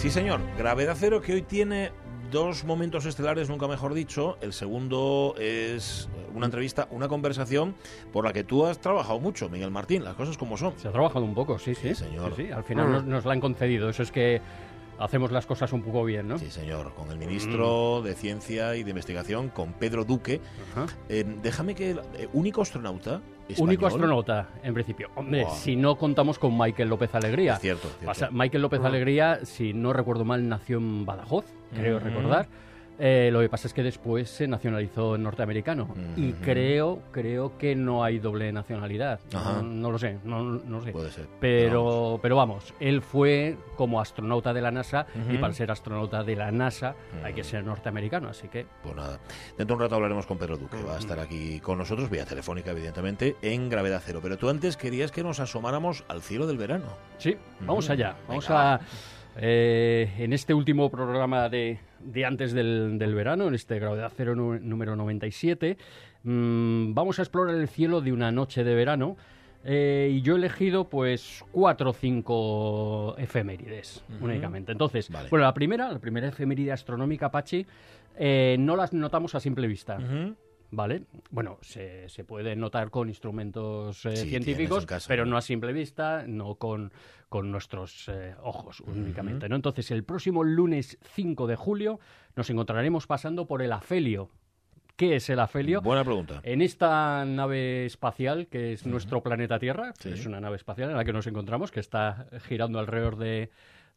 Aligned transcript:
Sí, 0.00 0.08
señor. 0.08 0.40
Gravedad 0.56 0.96
cero 0.98 1.20
que 1.20 1.34
hoy 1.34 1.42
tiene 1.42 1.92
dos 2.30 2.64
momentos 2.64 3.04
estelares, 3.04 3.50
nunca 3.50 3.68
mejor 3.68 3.92
dicho. 3.92 4.38
El 4.40 4.54
segundo 4.54 5.34
es 5.38 6.08
una 6.34 6.46
entrevista, 6.46 6.88
una 6.90 7.06
conversación 7.06 7.74
por 8.10 8.24
la 8.24 8.32
que 8.32 8.42
tú 8.42 8.64
has 8.64 8.80
trabajado 8.80 9.20
mucho, 9.20 9.50
Miguel 9.50 9.70
Martín, 9.70 10.02
las 10.02 10.14
cosas 10.14 10.38
como 10.38 10.56
son. 10.56 10.72
Se 10.78 10.88
ha 10.88 10.90
trabajado 10.90 11.26
un 11.26 11.34
poco, 11.34 11.58
sí, 11.58 11.74
sí. 11.74 11.90
Sí, 11.90 12.06
señor. 12.06 12.34
Sí, 12.34 12.46
sí, 12.46 12.50
Al 12.50 12.64
final 12.64 12.90
nos, 12.90 13.04
nos 13.04 13.26
la 13.26 13.34
han 13.34 13.40
concedido. 13.40 13.90
Eso 13.90 14.02
es 14.02 14.10
que 14.10 14.40
hacemos 15.00 15.32
las 15.32 15.46
cosas 15.46 15.72
un 15.72 15.82
poco 15.82 16.04
bien, 16.04 16.28
¿no? 16.28 16.38
Sí, 16.38 16.50
señor. 16.50 16.94
Con 16.94 17.10
el 17.10 17.18
ministro 17.18 18.02
de 18.02 18.14
Ciencia 18.14 18.76
y 18.76 18.82
de 18.82 18.90
Investigación, 18.90 19.48
con 19.48 19.72
Pedro 19.72 20.04
Duque. 20.04 20.40
Eh, 21.08 21.24
déjame 21.42 21.74
que... 21.74 21.90
el 21.90 21.98
eh, 22.14 22.28
único 22.32 22.62
astronauta 22.62 23.20
español. 23.48 23.68
Único 23.68 23.86
astronauta, 23.86 24.48
en 24.62 24.74
principio. 24.74 25.10
Hombre, 25.16 25.42
Buah. 25.44 25.54
si 25.54 25.74
no 25.74 25.96
contamos 25.96 26.38
con 26.38 26.56
Michael 26.56 26.88
López 26.88 27.14
Alegría. 27.14 27.54
Es 27.54 27.60
cierto, 27.60 27.88
cierto. 27.88 28.06
Pasa- 28.06 28.28
Michael 28.30 28.62
López 28.62 28.80
Alegría, 28.84 29.40
si 29.44 29.72
no 29.72 29.92
recuerdo 29.92 30.24
mal, 30.24 30.48
nació 30.48 30.78
en 30.78 31.04
Badajoz, 31.04 31.46
creo 31.74 31.96
Ujú. 31.96 32.04
recordar. 32.06 32.48
Eh, 33.02 33.30
lo 33.32 33.40
que 33.40 33.48
pasa 33.48 33.66
es 33.66 33.72
que 33.72 33.82
después 33.82 34.28
se 34.28 34.46
nacionalizó 34.46 35.14
en 35.16 35.22
norteamericano. 35.22 35.88
Y 36.16 36.32
creo, 36.34 37.00
creo 37.12 37.56
que 37.56 37.74
no 37.74 38.04
hay 38.04 38.18
doble 38.18 38.52
nacionalidad. 38.52 39.20
No, 39.32 39.62
no 39.62 39.90
lo 39.90 39.98
sé, 39.98 40.18
no, 40.22 40.42
no 40.42 40.78
lo 40.78 40.82
sé. 40.84 40.92
Puede 40.92 41.10
ser. 41.10 41.26
Pero, 41.40 42.18
pero 42.20 42.36
vamos, 42.36 42.74
él 42.78 43.00
fue 43.00 43.56
como 43.76 44.00
astronauta 44.00 44.52
de 44.52 44.60
la 44.60 44.70
NASA 44.70 45.06
y 45.30 45.38
para 45.38 45.54
ser 45.54 45.70
astronauta 45.70 46.22
de 46.22 46.36
la 46.36 46.50
NASA 46.52 46.94
hay 47.24 47.32
que 47.32 47.42
ser 47.42 47.64
norteamericano, 47.64 48.28
así 48.28 48.48
que 48.48 48.66
Pues 48.82 48.94
nada, 48.94 49.18
dentro 49.56 49.64
de 49.66 49.72
un 49.74 49.80
rato 49.80 49.94
hablaremos 49.94 50.26
con 50.26 50.36
Pedro 50.36 50.58
Duque, 50.58 50.76
va 50.82 50.96
a 50.96 50.98
estar 50.98 51.18
aquí 51.20 51.58
con 51.60 51.78
nosotros, 51.78 52.10
vía 52.10 52.26
telefónica 52.26 52.72
evidentemente, 52.72 53.36
en 53.40 53.70
Gravedad 53.70 54.02
Cero. 54.04 54.20
Pero 54.22 54.36
tú 54.36 54.50
antes 54.50 54.76
querías 54.76 55.10
que 55.10 55.22
nos 55.22 55.40
asomáramos 55.40 56.04
al 56.08 56.20
cielo 56.20 56.46
del 56.46 56.58
verano. 56.58 56.86
sí, 57.16 57.34
vamos 57.60 57.88
allá. 57.88 58.14
Vamos 58.28 58.46
Venga, 58.46 58.74
a 58.74 58.80
eh, 59.40 60.12
en 60.18 60.32
este 60.32 60.52
último 60.54 60.90
programa 60.90 61.48
de, 61.48 61.78
de 62.00 62.24
antes 62.26 62.52
del, 62.52 62.98
del 62.98 63.14
verano, 63.14 63.48
en 63.48 63.54
este 63.54 63.78
Gravedad 63.78 64.12
Cero 64.14 64.34
número 64.34 64.96
97, 64.96 65.76
mm, 66.24 66.92
vamos 66.94 67.18
a 67.18 67.22
explorar 67.22 67.54
el 67.56 67.68
cielo 67.68 68.00
de 68.00 68.12
una 68.12 68.30
noche 68.30 68.64
de 68.64 68.74
verano. 68.74 69.16
eh, 69.64 70.10
y 70.12 70.22
yo 70.22 70.34
he 70.34 70.38
elegido 70.38 70.88
pues 70.88 71.44
cuatro 71.52 71.90
o 71.90 71.92
cinco 71.92 73.14
efemérides 73.18 74.02
únicamente. 74.20 74.72
Entonces, 74.72 75.10
Vale. 75.10 75.28
bueno, 75.30 75.44
la 75.44 75.52
primera, 75.54 75.90
la 75.92 75.98
primera 75.98 76.28
efeméride 76.28 76.72
astronómica, 76.72 77.30
Pachi, 77.30 77.66
eh, 78.16 78.56
no 78.58 78.76
las 78.76 78.92
notamos 78.92 79.34
a 79.34 79.40
simple 79.40 79.66
vista. 79.66 79.98
¿Vale? 80.72 81.02
Bueno, 81.30 81.58
se, 81.62 82.08
se 82.08 82.22
puede 82.24 82.54
notar 82.54 82.90
con 82.90 83.08
instrumentos 83.08 84.04
eh, 84.06 84.16
Sí, 84.16 84.28
científicos, 84.28 84.86
pero 85.08 85.24
¿no? 85.24 85.32
no 85.32 85.36
a 85.36 85.42
simple 85.42 85.72
vista, 85.72 86.24
no 86.26 86.54
con, 86.54 86.92
con 87.28 87.50
nuestros 87.50 88.08
eh, 88.08 88.34
ojos 88.42 88.80
únicamente. 88.80 89.48
¿no? 89.48 89.56
Entonces, 89.56 89.90
el 89.90 90.04
próximo 90.04 90.44
lunes 90.44 90.96
5 91.14 91.46
de 91.48 91.56
julio 91.56 91.98
nos 92.36 92.48
encontraremos 92.50 93.06
pasando 93.06 93.46
por 93.46 93.62
el 93.62 93.72
afelio. 93.72 94.30
¿Qué 94.96 95.16
es 95.16 95.30
el 95.30 95.40
afelio? 95.40 95.80
Buena 95.80 96.04
pregunta. 96.04 96.40
En 96.42 96.60
esta 96.60 97.24
nave 97.24 97.86
espacial, 97.86 98.46
que 98.48 98.74
es 98.74 98.84
nuestro 98.86 99.22
planeta 99.22 99.58
Tierra, 99.58 99.94
Sí. 99.98 100.10
es 100.10 100.26
una 100.26 100.40
nave 100.40 100.56
espacial 100.56 100.90
en 100.90 100.96
la 100.96 101.04
que 101.04 101.12
nos 101.14 101.26
encontramos, 101.26 101.70
que 101.70 101.80
está 101.80 102.26
girando 102.46 102.78
alrededor 102.78 103.16
de, 103.16 103.50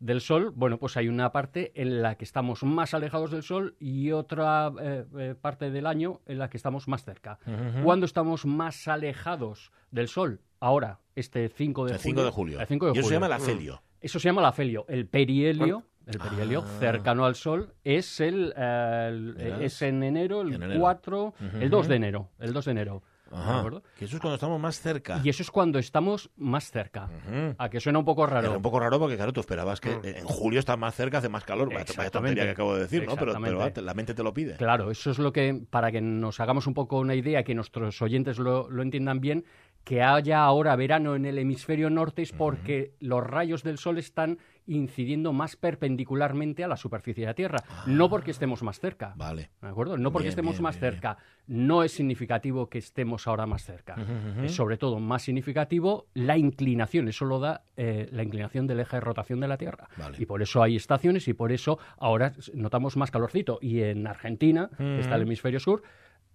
del 0.04 0.20
Sol, 0.20 0.52
bueno, 0.54 0.78
pues 0.78 0.98
hay 0.98 1.08
una 1.08 1.32
parte 1.32 1.72
en 1.82 2.02
la 2.02 2.16
que 2.16 2.26
estamos 2.26 2.62
más 2.64 2.94
alejados 2.94 3.32
del 3.32 3.42
Sol 3.42 3.76
y 3.80 4.12
otra 4.12 4.70
eh, 4.82 5.06
eh, 5.18 5.36
parte 5.40 5.72
del 5.72 5.88
año 5.88 6.20
en 6.26 6.40
la 6.40 6.50
que 6.50 6.58
estamos 6.58 6.88
más 6.90 7.06
cerca. 7.06 7.40
¿Cuándo 7.84 8.06
estamos 8.06 8.46
más 8.46 8.88
alejados 8.90 9.72
del 9.92 10.10
Sol? 10.10 10.42
Ahora, 10.60 11.00
este 11.16 11.48
5 11.48 11.86
de 11.86 11.92
El 11.94 11.98
julio. 12.00 12.04
5 12.16 12.24
de 12.26 12.32
julio. 12.32 12.60
El 12.60 12.68
5 12.68 12.86
de 12.88 12.92
y 12.92 12.94
eso 12.94 13.02
se 13.02 13.04
julio. 13.04 13.16
llama 13.16 13.26
el 13.28 13.42
afelio. 13.42 13.82
Eso 14.02 14.20
se 14.20 14.28
llama 14.28 14.42
el 14.42 14.48
afelio. 14.48 14.86
El 14.90 15.08
perihelio, 15.08 15.84
el 16.06 16.20
perihelio 16.20 16.64
Ah. 16.66 16.78
cercano 16.80 17.24
al 17.26 17.36
Sol, 17.36 17.74
es 17.86 18.20
el, 18.20 18.54
eh, 18.58 19.08
el- 19.10 19.62
es 19.62 19.82
en 19.84 20.04
enero, 20.04 20.42
el 20.42 20.54
En 20.56 20.64
enero. 20.64 20.82
4, 20.82 21.28
Ujú. 21.28 21.58
el 21.62 21.70
2 21.70 21.88
de 21.88 21.96
enero, 21.96 22.30
el 22.40 22.52
2 22.52 22.66
de 22.66 22.72
enero. 22.72 23.04
¿De 23.36 23.42
Ajá. 23.42 23.60
acuerdo? 23.60 23.84
Que 23.98 24.06
eso 24.06 24.16
es 24.16 24.22
cuando 24.22 24.36
estamos 24.36 24.60
más 24.60 24.80
cerca. 24.80 25.20
Y 25.24 25.30
eso 25.30 25.42
es 25.44 25.52
cuando 25.52 25.80
estamos 25.80 26.30
más 26.38 26.70
cerca. 26.72 27.10
A 27.58 27.70
que 27.70 27.80
suena 27.80 28.00
un 28.00 28.06
poco 28.06 28.26
raro. 28.26 28.48
Era 28.48 28.56
un 28.58 28.62
poco 28.64 28.80
raro 28.80 29.00
porque, 29.00 29.16
claro, 29.16 29.34
tú 29.34 29.40
esperabas 29.40 29.80
que 29.80 29.92
en 30.04 30.26
julio 30.26 30.60
está 30.60 30.78
más 30.78 30.96
cerca, 30.96 31.18
hace 31.20 31.30
más 31.30 31.44
calor. 31.44 31.74
Vaya- 31.74 32.10
tontería 32.10 32.44
que 32.46 32.50
acabo 32.52 32.76
de 32.76 32.82
decir, 32.82 33.06
¿no? 33.06 33.16
Pero, 33.16 33.34
la 33.34 33.94
mente 33.94 34.14
te 34.14 34.24
lo 34.24 34.34
pide. 34.34 34.56
Claro, 34.58 34.92
eso 34.92 35.12
es 35.12 35.20
lo 35.20 35.32
que, 35.34 35.62
para 35.70 35.92
que 35.92 36.02
nos 36.02 36.40
hagamos 36.40 36.68
un 36.68 36.74
poco 36.74 37.00
una 37.00 37.16
idea, 37.16 37.44
que 37.44 37.56
nuestros 37.56 38.02
oyentes 38.02 38.38
lo, 38.40 38.70
lo 38.70 38.82
entiendan 38.84 39.20
bien, 39.20 39.46
que 39.84 40.02
haya 40.02 40.44
ahora 40.44 40.76
verano 40.76 41.16
en 41.16 41.26
el 41.26 41.38
hemisferio 41.38 41.90
norte 41.90 42.22
es 42.22 42.32
porque 42.32 42.94
los 43.00 43.24
rayos 43.26 43.64
del 43.64 43.78
sol 43.78 43.98
están 43.98 44.38
incidiendo 44.66 45.34
más 45.34 45.56
perpendicularmente 45.56 46.64
a 46.64 46.68
la 46.68 46.78
superficie 46.78 47.24
de 47.24 47.28
la 47.28 47.34
Tierra, 47.34 47.58
no 47.86 48.10
porque 48.10 48.32
estemos 48.32 48.64
más 48.64 48.80
cerca. 48.80 49.14
Vale. 49.18 49.50
¿De 49.62 49.68
acuerdo? 49.68 49.98
No 49.98 50.12
porque 50.12 50.28
Bien, 50.28 50.30
estemos 50.30 50.54
bien, 50.54 50.64
más 50.64 50.80
bien, 50.80 50.92
cerca. 50.92 51.18
No 51.48 51.84
es 51.84 51.92
significativo 51.92 52.70
que 52.70 52.78
estemos 52.78 53.28
ahora 53.28 53.46
más 53.46 53.66
cerca. 53.66 53.98
Es 54.42 54.56
sobre 54.56 54.78
todo 54.78 55.00
más 55.00 55.24
significativo 55.24 56.08
la 56.14 56.38
inclinación. 56.38 57.10
Eso 57.10 57.26
lo 57.26 57.40
da 57.40 57.64
eh, 57.76 58.08
la 58.12 58.24
inclinación 58.24 58.66
del 58.68 58.80
eje 58.80 58.98
de 58.98 59.02
rotación 59.02 59.42
de 59.42 59.50
la 59.50 59.58
Tierra. 59.58 59.90
Vale. 59.98 60.18
Y 60.20 60.26
por 60.26 60.42
eso 60.42 60.64
hay 60.64 60.78
estaciones 60.78 61.28
y 61.28 61.34
por 61.34 61.52
eso 61.52 61.78
ahora 61.98 62.34
notamos 62.54 62.96
más 62.96 63.12
calorcito. 63.12 63.60
Y 63.62 63.82
en 63.82 64.08
Argentina, 64.08 64.70
que 64.78 65.02
está 65.02 65.16
el 65.16 65.24
hemisferio 65.24 65.60
sur, 65.60 65.84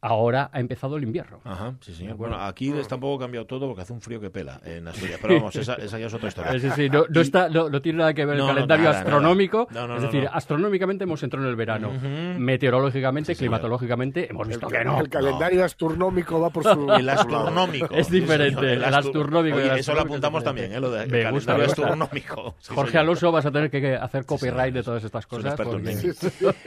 ahora 0.01 0.51
ha 0.53 0.61
empezado 0.61 0.97
el 0.97 1.03
invierno. 1.05 1.41
Ajá, 1.45 1.75
sí, 1.81 1.95
señor. 1.95 2.17
Bueno, 2.17 2.37
aquí 2.41 2.71
está 2.73 2.95
un 2.97 3.01
poco 3.01 3.19
cambiado 3.21 3.47
todo 3.47 3.67
porque 3.67 3.83
hace 3.83 3.93
un 3.93 4.01
frío 4.01 4.21
que 4.21 4.31
pela 4.31 4.61
en 4.65 4.87
Asturias. 4.89 5.19
Pero 5.21 5.35
vamos, 5.37 5.57
esa, 5.57 5.75
esa 5.75 5.99
ya 5.99 6.07
es 6.07 6.15
otra 6.15 6.29
historia. 6.29 6.53
Es 6.53 6.63
decir, 6.63 6.93
no, 6.93 7.05
no 7.09 7.21
está, 7.21 7.49
no, 7.49 7.69
no 7.69 7.81
tiene 7.83 7.99
nada 7.99 8.15
que 8.15 8.25
ver 8.25 8.37
No, 8.37 8.43
el 8.45 8.49
no, 8.49 8.55
calendario 8.55 8.85
nada, 8.87 8.99
astronómico. 9.01 9.69
nada. 9.71 9.87
No, 9.87 9.89
no, 9.89 9.95
es 9.97 10.03
no, 10.03 10.07
decir, 10.09 10.25
no. 10.25 10.31
astronómicamente 10.37 11.05
hemos 11.05 11.23
entrado 11.23 11.45
en 11.47 11.51
el 11.51 11.57
verano. 11.57 11.91
Meteorológicamente, 12.39 13.35
Sí, 13.35 13.39
señor. 13.39 13.51
climatológicamente, 13.51 14.31
hemos 14.31 14.47
visto 14.49 14.69
que 14.69 14.85
no. 14.85 15.01
El 15.01 15.09
calendario 15.09 15.65
astronómico 15.65 16.41
va 16.41 16.51
por 16.51 16.65
su. 16.65 16.93
El 16.99 17.09
astronómico. 17.09 17.95
Es 17.95 18.11
diferente, 18.11 18.61
Sí, 18.61 18.67
señor, 18.67 18.87
el 18.89 18.95
astronómico 18.95 19.59
y 19.59 19.63
Oye, 19.63 19.73
el 19.73 19.79
eso 19.79 19.95
lo 19.95 20.01
apuntamos 20.03 20.43
también, 20.45 20.73
¿eh? 20.73 20.81
Lo 20.81 20.91
Me 20.91 21.31
gusta, 21.31 21.55
calendario 21.55 21.65
astronómico. 21.67 22.55
Sí, 22.61 22.75
Jorge 22.75 22.91
señor. 22.93 23.03
Alonso 23.05 23.33
vas 23.33 23.47
a 23.47 23.51
tener 23.51 23.71
que 23.71 23.97
hacer 23.97 24.25
copyright 24.27 24.75
de 24.75 24.83
todas 24.83 25.03
estas 25.05 25.27
cosas. 25.27 25.59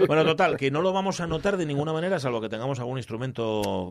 Bueno, 0.08 0.26
total, 0.26 0.58
que 0.58 0.72
no 0.72 0.82
lo 0.82 0.94
vamos 0.94 1.20
a 1.22 1.28
notar 1.28 1.58
de 1.58 1.66
ninguna 1.66 1.94
manera, 1.94 2.20
salvo 2.20 2.42
que 2.42 2.50
tengamos 2.50 2.80
algún 2.80 2.98
instrumento. 2.98 3.21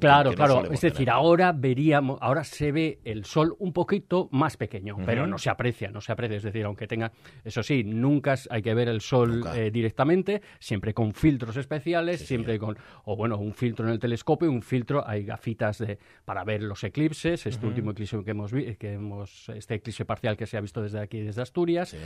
Claro, 0.00 0.30
que 0.30 0.36
claro. 0.36 0.64
Es 0.64 0.80
decir, 0.80 0.92
tener. 0.92 1.10
ahora 1.10 1.52
veríamos, 1.52 2.18
ahora 2.20 2.44
se 2.44 2.72
ve 2.72 2.98
el 3.04 3.24
sol 3.24 3.54
un 3.58 3.72
poquito 3.72 4.28
más 4.32 4.56
pequeño, 4.56 4.96
pero 5.06 5.26
no 5.26 5.38
se 5.38 5.50
aprecia, 5.50 5.90
no 5.90 6.00
se 6.00 6.12
aprecia. 6.12 6.36
Es 6.36 6.42
decir, 6.42 6.64
aunque 6.64 6.86
tenga, 6.86 7.12
eso 7.44 7.62
sí, 7.62 7.84
nunca 7.84 8.34
hay 8.50 8.62
que 8.62 8.74
ver 8.74 8.88
el 8.88 9.00
sol 9.00 9.44
eh, 9.54 9.70
directamente, 9.70 10.42
siempre 10.58 10.94
con 10.94 11.14
filtros 11.14 11.56
especiales, 11.56 12.20
siempre 12.26 12.58
con, 12.58 12.76
o 13.04 13.16
bueno, 13.16 13.38
un 13.38 13.54
filtro 13.54 13.86
en 13.86 13.92
el 13.92 13.98
telescopio, 13.98 14.50
un 14.50 14.62
filtro, 14.62 15.06
hay 15.06 15.24
gafitas 15.24 15.78
de, 15.78 15.98
para 16.24 16.44
ver 16.44 16.62
los 16.62 16.82
eclipses, 16.84 17.46
este 17.46 17.66
último 17.66 17.92
eclipse 17.92 18.22
que 18.24 18.30
hemos, 18.30 18.52
que 18.52 18.92
hemos, 18.94 19.48
este 19.50 19.74
eclipse 19.76 20.04
parcial 20.04 20.36
que 20.36 20.46
se 20.46 20.56
ha 20.56 20.60
visto 20.60 20.82
desde 20.82 21.00
aquí, 21.00 21.20
desde 21.20 21.42
Asturias, 21.42 21.90
Sí. 21.90 21.96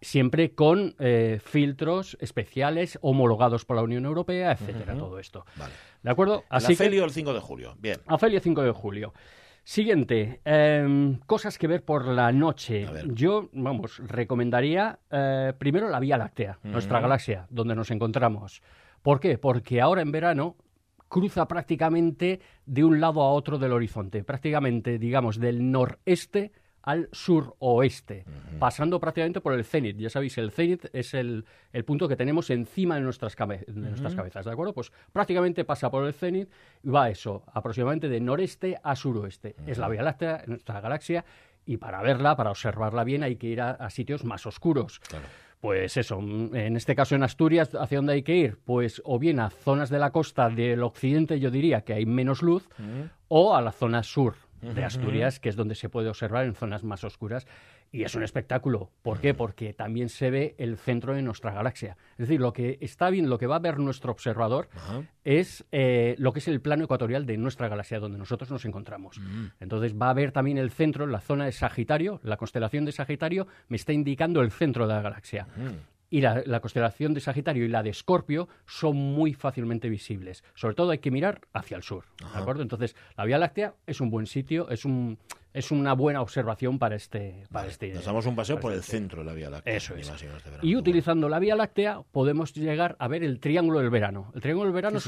siempre 0.00 0.52
con 0.54 0.94
eh, 0.98 1.40
filtros 1.44 2.16
especiales 2.20 2.98
homologados 3.02 3.64
por 3.64 3.76
la 3.76 3.82
Unión 3.82 4.04
Europea, 4.04 4.52
etcétera, 4.52 4.94
todo 4.96 5.18
esto. 5.18 5.44
Vale. 5.56 5.72
¿De 6.02 6.10
acuerdo? 6.10 6.44
Así 6.48 6.68
que- 6.68 6.72
Afelio 6.84 7.04
el 7.04 7.10
5 7.10 7.32
de 7.34 7.40
julio. 7.40 7.74
Bien. 7.78 7.98
Afelio 8.06 8.40
5 8.40 8.62
de 8.62 8.70
julio. 8.72 9.12
Siguiente, 9.64 10.40
em, 10.46 11.18
cosas 11.26 11.58
que 11.58 11.66
ver 11.66 11.84
por 11.84 12.06
la 12.06 12.32
noche. 12.32 12.86
Yo, 13.12 13.50
vamos, 13.52 13.98
recomendaría 13.98 14.98
eh, 15.10 15.52
primero 15.58 15.90
la 15.90 16.00
Vía 16.00 16.16
Láctea, 16.16 16.58
nuestra 16.62 17.00
galaxia, 17.00 17.46
donde 17.50 17.74
nos 17.74 17.90
encontramos. 17.90 18.62
¿Por 19.02 19.20
qué? 19.20 19.36
Porque 19.36 19.82
ahora 19.82 20.00
en 20.00 20.10
verano 20.10 20.56
cruza 21.08 21.46
prácticamente 21.46 22.40
de 22.64 22.84
un 22.84 22.98
lado 23.00 23.20
a 23.20 23.30
otro 23.32 23.58
del 23.58 23.72
horizonte, 23.72 24.24
prácticamente, 24.24 24.98
digamos, 24.98 25.38
del 25.38 25.70
noreste 25.70 26.52
al 26.88 27.06
suroeste, 27.12 28.24
pasando 28.58 28.98
prácticamente 28.98 29.42
por 29.42 29.52
el 29.52 29.62
cenit. 29.62 29.98
Ya 29.98 30.08
sabéis, 30.08 30.38
el 30.38 30.50
cenit 30.50 30.86
es 30.94 31.12
el, 31.12 31.44
el 31.70 31.84
punto 31.84 32.08
que 32.08 32.16
tenemos 32.16 32.48
encima 32.48 32.94
de 32.94 33.02
nuestras, 33.02 33.36
cabe- 33.36 33.64
de 33.66 33.90
nuestras 33.90 34.14
cabezas, 34.14 34.46
¿de 34.46 34.52
acuerdo? 34.52 34.72
Pues 34.72 34.90
prácticamente 35.12 35.66
pasa 35.66 35.90
por 35.90 36.06
el 36.06 36.14
cenit 36.14 36.48
y 36.82 36.88
va 36.88 37.10
eso, 37.10 37.42
aproximadamente 37.52 38.08
de 38.08 38.20
noreste 38.20 38.78
a 38.82 38.96
suroeste. 38.96 39.54
Es 39.66 39.76
la 39.76 39.88
Vía 39.90 40.02
Láctea, 40.02 40.44
nuestra 40.46 40.80
galaxia, 40.80 41.26
y 41.66 41.76
para 41.76 42.00
verla, 42.00 42.36
para 42.36 42.50
observarla 42.50 43.04
bien, 43.04 43.22
hay 43.22 43.36
que 43.36 43.48
ir 43.48 43.60
a, 43.60 43.72
a 43.72 43.90
sitios 43.90 44.24
más 44.24 44.46
oscuros. 44.46 45.00
Claro. 45.00 45.26
Pues 45.60 45.98
eso, 45.98 46.20
mm, 46.22 46.56
en 46.56 46.76
este 46.76 46.94
caso 46.94 47.16
en 47.16 47.22
Asturias, 47.22 47.74
¿hacia 47.74 47.98
dónde 47.98 48.14
hay 48.14 48.22
que 48.22 48.34
ir? 48.34 48.56
Pues 48.64 49.02
o 49.04 49.18
bien 49.18 49.40
a 49.40 49.50
zonas 49.50 49.90
de 49.90 49.98
la 49.98 50.10
costa 50.10 50.48
del 50.48 50.82
occidente, 50.82 51.38
yo 51.38 51.50
diría 51.50 51.82
que 51.82 51.92
hay 51.92 52.06
menos 52.06 52.40
luz, 52.42 52.66
o 53.28 53.54
a 53.54 53.60
la 53.60 53.72
zona 53.72 54.02
sur 54.02 54.36
de 54.60 54.84
Asturias, 54.84 55.40
que 55.40 55.48
es 55.48 55.56
donde 55.56 55.74
se 55.74 55.88
puede 55.88 56.08
observar 56.08 56.44
en 56.44 56.54
zonas 56.54 56.84
más 56.84 57.04
oscuras. 57.04 57.46
Y 57.90 58.02
es 58.02 58.14
un 58.14 58.22
espectáculo. 58.22 58.90
¿Por 59.02 59.20
qué? 59.20 59.32
Porque 59.32 59.72
también 59.72 60.10
se 60.10 60.30
ve 60.30 60.54
el 60.58 60.76
centro 60.76 61.14
de 61.14 61.22
nuestra 61.22 61.52
galaxia. 61.52 61.96
Es 62.12 62.28
decir, 62.28 62.38
lo 62.38 62.52
que 62.52 62.76
está 62.82 63.08
bien, 63.08 63.30
lo 63.30 63.38
que 63.38 63.46
va 63.46 63.56
a 63.56 63.60
ver 63.60 63.78
nuestro 63.78 64.12
observador 64.12 64.68
Ajá. 64.74 65.02
es 65.24 65.64
eh, 65.72 66.14
lo 66.18 66.32
que 66.32 66.40
es 66.40 66.48
el 66.48 66.60
plano 66.60 66.84
ecuatorial 66.84 67.24
de 67.24 67.38
nuestra 67.38 67.68
galaxia, 67.68 67.98
donde 67.98 68.18
nosotros 68.18 68.50
nos 68.50 68.64
encontramos. 68.66 69.20
Entonces 69.58 69.94
va 69.94 70.10
a 70.10 70.14
ver 70.14 70.32
también 70.32 70.58
el 70.58 70.70
centro, 70.70 71.06
la 71.06 71.20
zona 71.20 71.46
de 71.46 71.52
Sagitario, 71.52 72.20
la 72.22 72.36
constelación 72.36 72.84
de 72.84 72.92
Sagitario 72.92 73.46
me 73.68 73.76
está 73.76 73.92
indicando 73.92 74.42
el 74.42 74.50
centro 74.50 74.86
de 74.86 74.94
la 74.94 75.00
galaxia. 75.00 75.46
Y 76.10 76.20
la, 76.20 76.42
la 76.46 76.60
constelación 76.60 77.14
de 77.14 77.20
Sagitario 77.20 77.64
y 77.64 77.68
la 77.68 77.82
de 77.82 77.90
Escorpio 77.90 78.48
son 78.66 78.96
muy 78.96 79.34
fácilmente 79.34 79.88
visibles. 79.88 80.42
Sobre 80.54 80.74
todo 80.74 80.90
hay 80.90 80.98
que 80.98 81.10
mirar 81.10 81.40
hacia 81.52 81.76
el 81.76 81.82
sur, 81.82 82.04
¿de 82.18 82.38
acuerdo? 82.38 82.62
Entonces, 82.62 82.96
la 83.16 83.24
Vía 83.24 83.38
Láctea 83.38 83.74
es 83.86 84.00
un 84.00 84.10
buen 84.10 84.26
sitio, 84.26 84.68
es 84.70 84.84
un 84.84 85.18
es 85.54 85.70
una 85.70 85.94
buena 85.94 86.20
observación 86.20 86.78
para 86.78 86.94
este 86.94 87.44
para 87.50 87.62
Vale, 87.62 87.72
este 87.72 87.92
Nos 87.94 88.04
damos 88.04 88.26
un 88.26 88.36
paseo 88.36 88.60
por 88.60 88.72
el 88.72 88.80
este- 88.80 88.92
centro 88.92 89.20
de 89.20 89.24
la 89.26 89.32
Vía 89.32 89.50
Láctea. 89.50 89.74
Eso 89.76 89.96
es. 89.96 90.12
Y 90.62 90.76
utilizando 90.76 91.28
la 91.28 91.38
Vía 91.38 91.56
Láctea 91.56 92.02
podemos 92.12 92.52
llegar 92.54 92.96
a 92.98 93.08
ver 93.08 93.24
el 93.24 93.40
Triángulo 93.40 93.80
del 93.80 93.90
Verano. 93.90 94.30
El 94.34 94.40
Triángulo 94.42 94.66
del 94.66 94.74
Verano 94.74 95.00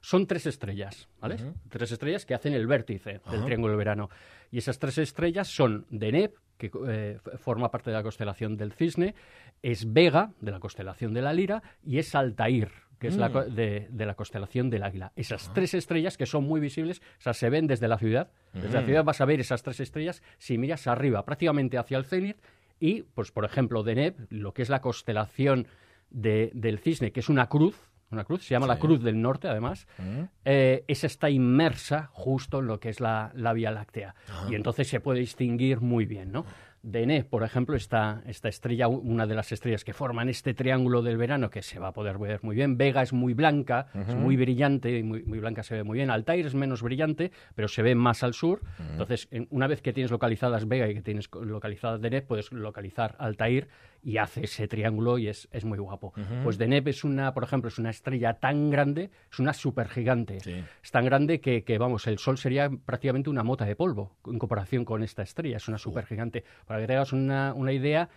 son 0.00 0.26
tres 0.26 0.46
estrellas, 0.46 1.08
¿vale? 1.20 1.36
Tres 1.68 1.92
estrellas 1.92 2.26
que 2.26 2.34
hacen 2.34 2.52
el 2.54 2.66
vértice 2.66 3.20
del. 3.30 3.44
Triángulo 3.44 3.72
del 3.72 3.78
Verano. 3.78 4.10
Y 4.50 4.58
esas 4.58 4.78
tres 4.78 4.98
estrellas 4.98 5.48
son 5.48 5.86
Deneb, 5.90 6.32
que 6.58 6.70
eh, 6.88 7.18
forma 7.38 7.70
parte 7.70 7.90
de 7.90 7.96
la 7.96 8.02
constelación 8.02 8.56
del 8.56 8.72
Cisne, 8.72 9.14
es 9.62 9.92
Vega, 9.92 10.32
de 10.40 10.50
la 10.52 10.60
constelación 10.60 11.12
de 11.14 11.22
la 11.22 11.32
Lira, 11.32 11.62
y 11.84 11.98
es 11.98 12.14
Altair, 12.14 12.70
que 12.98 13.08
es 13.08 13.16
la 13.16 13.28
Mm. 13.28 13.54
de, 13.54 13.88
de 13.90 14.06
la 14.06 14.14
constelación 14.14 14.70
del 14.70 14.82
Águila. 14.82 15.12
Esas 15.16 15.52
tres 15.52 15.74
estrellas 15.74 16.16
que 16.16 16.26
son 16.26 16.44
muy 16.44 16.60
visibles, 16.60 17.00
o 17.18 17.20
sea, 17.22 17.34
se 17.34 17.50
ven 17.50 17.66
desde 17.66 17.88
la 17.88 17.98
ciudad. 17.98 18.30
Desde 18.52 18.72
la 18.72 18.82
Mm. 18.82 18.86
ciudad 18.86 19.04
vas 19.04 19.20
a 19.20 19.24
ver 19.24 19.40
esas 19.40 19.62
tres 19.62 19.80
estrellas 19.80 20.22
si 20.38 20.58
miras 20.58 20.86
arriba, 20.86 21.24
prácticamente 21.24 21.76
hacia 21.78 21.98
el 21.98 22.04
cenit, 22.04 22.36
y, 22.80 23.02
pues, 23.02 23.30
por 23.30 23.44
ejemplo, 23.44 23.82
Deneb, 23.82 24.14
lo 24.30 24.52
que 24.52 24.62
es 24.62 24.68
la 24.68 24.80
constelación 24.80 25.66
de- 26.10 26.50
del 26.54 26.78
cisne, 26.78 27.12
que 27.12 27.20
es 27.20 27.28
una 27.28 27.48
cruz, 27.48 27.76
una 28.14 28.24
cruz, 28.24 28.42
se 28.44 28.54
llama 28.54 28.66
la. 28.66 28.78
Cruz 28.78 29.02
del 29.02 29.20
Norte, 29.20 29.48
además, 29.48 29.86
¿Mm? 29.98 30.22
eh, 30.44 30.84
esa 30.88 31.06
está 31.06 31.30
inmersa 31.30 32.08
justo 32.12 32.60
en 32.60 32.66
lo 32.66 32.80
que 32.80 32.88
es 32.88 33.00
la, 33.00 33.30
la 33.34 33.52
Vía 33.52 33.70
Láctea. 33.70 34.14
Ah. 34.30 34.46
Y 34.50 34.54
entonces 34.54 34.88
se 34.88 35.00
puede 35.00 35.20
distinguir 35.20 35.80
muy 35.80 36.06
bien, 36.06 36.32
¿no? 36.32 36.44
Deneb, 36.86 37.26
por 37.30 37.44
ejemplo, 37.44 37.76
esta, 37.76 38.22
esta 38.26 38.50
estrella, 38.50 38.88
una 38.88 39.26
de 39.26 39.34
las 39.34 39.50
estrellas 39.52 39.84
que 39.84 39.94
forman 39.94 40.28
este 40.28 40.52
triángulo 40.52 41.00
del 41.00 41.16
verano, 41.16 41.48
que 41.48 41.62
se 41.62 41.78
va 41.78 41.88
a 41.88 41.92
poder 41.92 42.18
ver 42.18 42.40
muy 42.42 42.54
bien. 42.54 42.76
Vega 42.76 43.00
es 43.00 43.14
muy 43.14 43.32
blanca, 43.32 43.86
es 44.06 44.14
muy 44.14 44.36
brillante, 44.36 44.98
y 44.98 45.02
muy, 45.02 45.22
muy 45.22 45.38
blanca 45.38 45.62
se 45.62 45.76
ve 45.76 45.82
muy 45.82 45.96
bien. 45.96 46.10
Altair 46.10 46.44
es 46.44 46.54
menos 46.54 46.82
brillante, 46.82 47.32
pero 47.54 47.68
se 47.68 47.80
ve 47.80 47.94
más 47.94 48.22
al 48.22 48.34
sur. 48.34 48.60
Entonces, 48.90 49.28
en- 49.30 49.46
una 49.50 49.66
vez 49.66 49.80
que 49.80 49.94
tienes 49.94 50.10
localizadas 50.10 50.68
Vega 50.68 50.86
y 50.86 50.92
que 50.92 51.00
tienes 51.00 51.30
localizadas 51.32 52.02
Deneb, 52.02 52.26
puedes 52.26 52.52
localizar 52.52 53.16
Altair 53.18 53.68
y 54.04 54.18
hace 54.18 54.44
ese 54.44 54.68
triángulo 54.68 55.16
y 55.18 55.28
es, 55.28 55.48
es 55.50 55.64
muy 55.64 55.78
guapo. 55.78 56.12
Pues 56.42 56.58
Deneb 56.58 56.86
es 56.88 57.04
una, 57.04 57.32
por 57.32 57.42
ejemplo, 57.42 57.68
es 57.68 57.78
una 57.78 57.90
estrella 57.90 58.34
tan 58.34 58.70
grande, 58.70 59.10
es 59.32 59.38
una 59.38 59.54
supergigante. 59.54 60.40
Sí. 60.40 60.62
Es 60.82 60.90
tan 60.90 61.06
grande 61.06 61.40
que, 61.40 61.64
que, 61.64 61.78
vamos, 61.78 62.06
el 62.06 62.18
Sol 62.18 62.36
sería 62.36 62.70
prácticamente 62.70 63.30
una 63.30 63.42
mota 63.42 63.64
de 63.64 63.74
polvo 63.74 64.16
en 64.26 64.38
comparación 64.38 64.84
con 64.84 65.02
esta 65.02 65.22
estrella. 65.22 65.56
Es 65.56 65.68
una 65.68 65.78
supergigante. 65.78 66.44
Para 66.66 66.80
que 66.80 66.86
te 66.86 66.94
hagas 66.94 67.14
una, 67.14 67.54
una 67.54 67.72
idea, 67.72 68.10